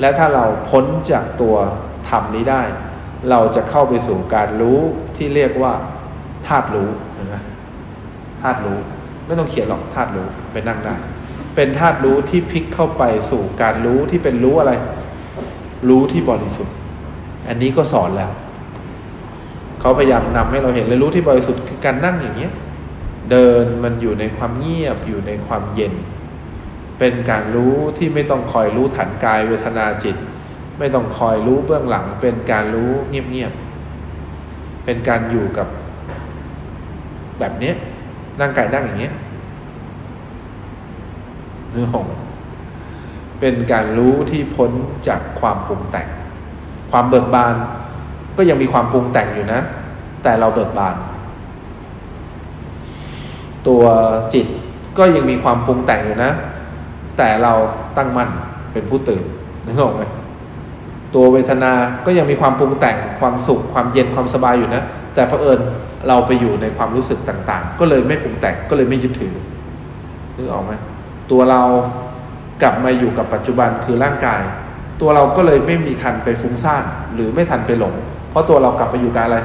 [0.00, 1.56] และถ้าเราพ้นจากตัว
[2.08, 2.62] ธรรมนี้ได้
[3.30, 4.78] เราจะเข้าไปสู่การรู้
[5.16, 5.72] ที่เรียกว่า
[6.46, 6.90] ธาตุรู้
[7.34, 7.42] นะ
[8.42, 8.78] ธาตุรู้
[9.26, 10.94] ไม่ต้องเขียนหรอกธาตุรู้ไปนั่งได้
[11.54, 14.72] เป็นธาตุรู้ที่พลิกเข้าไปสู่การรู้ที่เป็นรู้อะไร
[15.88, 16.74] รู้ที่บริสุทธิ์
[17.48, 18.30] อันนี้ก็สอนแล้ว
[19.80, 22.52] เขาพยายามนำให้เราเห็นเลยรู้ที่บริสุทธิ์คือการนั่งอย่างเนี้ย
[23.30, 25.92] เดินมันอยู่ในความเงียบอยู่ในความเย็น
[26.98, 30.16] เป็นการรู้ที่ไม่ต้องคอยรู้ฐานกายเวทนาจิต
[30.78, 35.68] ไม่ต้องคอยรู้เบื้องหลัง เป็นการรู้เงียบๆเป็นการอยู่กับ
[37.38, 37.74] แบบเนี้ย
[38.40, 39.14] นั่งกายนั่งอย่างเงี้ย
[41.70, 42.06] เนื้อหง
[43.40, 44.70] เป็นการรู้ที่พ้น
[45.08, 46.08] จากความปรุงแต่ง
[46.96, 47.54] ความเบิกบาน
[48.36, 49.60] ก็ยังมีความปรุงแต่งอยู่นะ
[50.22, 50.96] แต่เราเบิกบาน
[53.66, 53.82] ตัว
[54.34, 54.46] จิต
[54.98, 56.30] ก็ยังมีความปรุงแต่งอยู่นะ
[57.18, 57.52] แต่เรา
[57.96, 58.30] ตั้งมั่น
[58.72, 59.22] เป็นผู้ตื่น
[59.66, 60.02] นึกออกไหม
[61.14, 61.72] ตัวเวทนา
[62.06, 64.82] ก็ยังมีความปรุงแต่งความสุข ความเย็นความสบายอยู่นะ
[65.14, 65.60] แต่เผอิญ
[66.08, 69.34] เราไปอยู่ในความรู้สึกต่าง ๆ ก็เลยไม่ปรุงแต่งก็เลยไม่ยึดถือ
[70.36, 70.72] นึกออกไหม
[71.30, 71.62] ตัวเรา
[72.62, 74.42] กลับมาอยู่กับปัจจุบันคือร่างกาย
[75.00, 76.84] ตัวเราก็เลยไม่มีทันไปฟุ้งซ่าน
[77.14, 77.94] หรือไม่ทันไปหลง
[78.30, 79.36] เพราะตัวเรากลับไปอยู่กับอะไร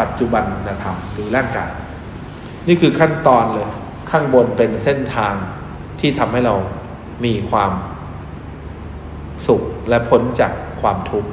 [0.00, 0.44] ปัจจุบัน
[0.82, 1.70] ธรรมหรือร่างกาย
[2.68, 3.66] นี่คือขั้นตอนเลย
[4.10, 5.34] ข้างบนเป็นเส้นทาง
[6.00, 6.54] ที่ทำให้เรา
[7.24, 7.72] มีความ
[9.46, 11.30] สุขและพ้นจากความทุกข์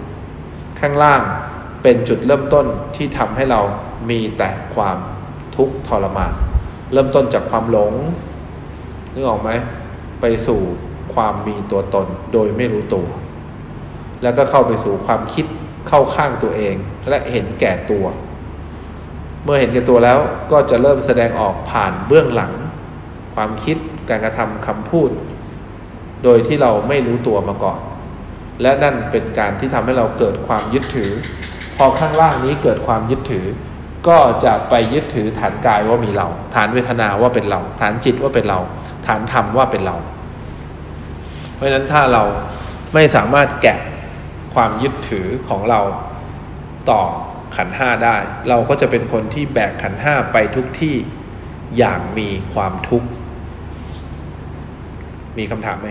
[0.80, 1.22] ข้างล่าง
[1.84, 2.66] เป็นจุดเริ่มต้น
[2.96, 3.62] ที่ทำให้เรา
[4.10, 4.98] มีแต่ความ
[5.56, 6.34] ทุกข์ทรมาน
[6.94, 7.94] เริ่มต้นจากความหลง
[9.14, 9.50] นึกออกไหม
[10.22, 10.60] ไปสู่
[11.14, 13.06] ความมีตัวตนโดยไม่รู้ตัว
[14.24, 15.46] แล้วก็เข้าไปสู่ความคิด
[15.88, 16.76] เข้าข้างตัวเอง
[17.10, 18.06] และเห็นแก่ตัว
[19.44, 20.20] เมื่อเห็นแก่ตัวแล้ว
[20.52, 22.54] ก็จะเริ่มแสดงออกผ่านเบื้องหลัง
[23.36, 23.78] ความคิด
[24.10, 25.10] การกระทำคำพูด
[26.24, 27.80] โดยที่เราไม่รู้ตัวมาก่อน
[28.62, 31.12] และนั่นเป็นการที่ทำให้เราเกิดความยึดถือ
[31.78, 33.46] พอข้างล่างนี้เกิดความยึดถือ
[34.08, 38.60] ก็จะไปยึดถือฐานกายว่ามีเรา ฐานเวทนาว่าเป็นเรา ฐานจิตว่าเป็นเรา
[39.08, 39.96] ฐานธรรมว่าเป็นเรา
[41.56, 42.24] เพราะฉะนั้นถ้าเรา
[42.94, 43.78] ไม่สามารถแกะ
[44.54, 45.82] ความยึดถือของเรา
[46.90, 47.02] ต่อ
[47.56, 48.18] ขันห้าได้
[48.50, 50.96] เราก็จะเป็นคนที่แบกขันห้าไปทุกที่
[51.78, 53.08] อย่างมีความทุกข์
[55.38, 55.90] มีคำถามไหม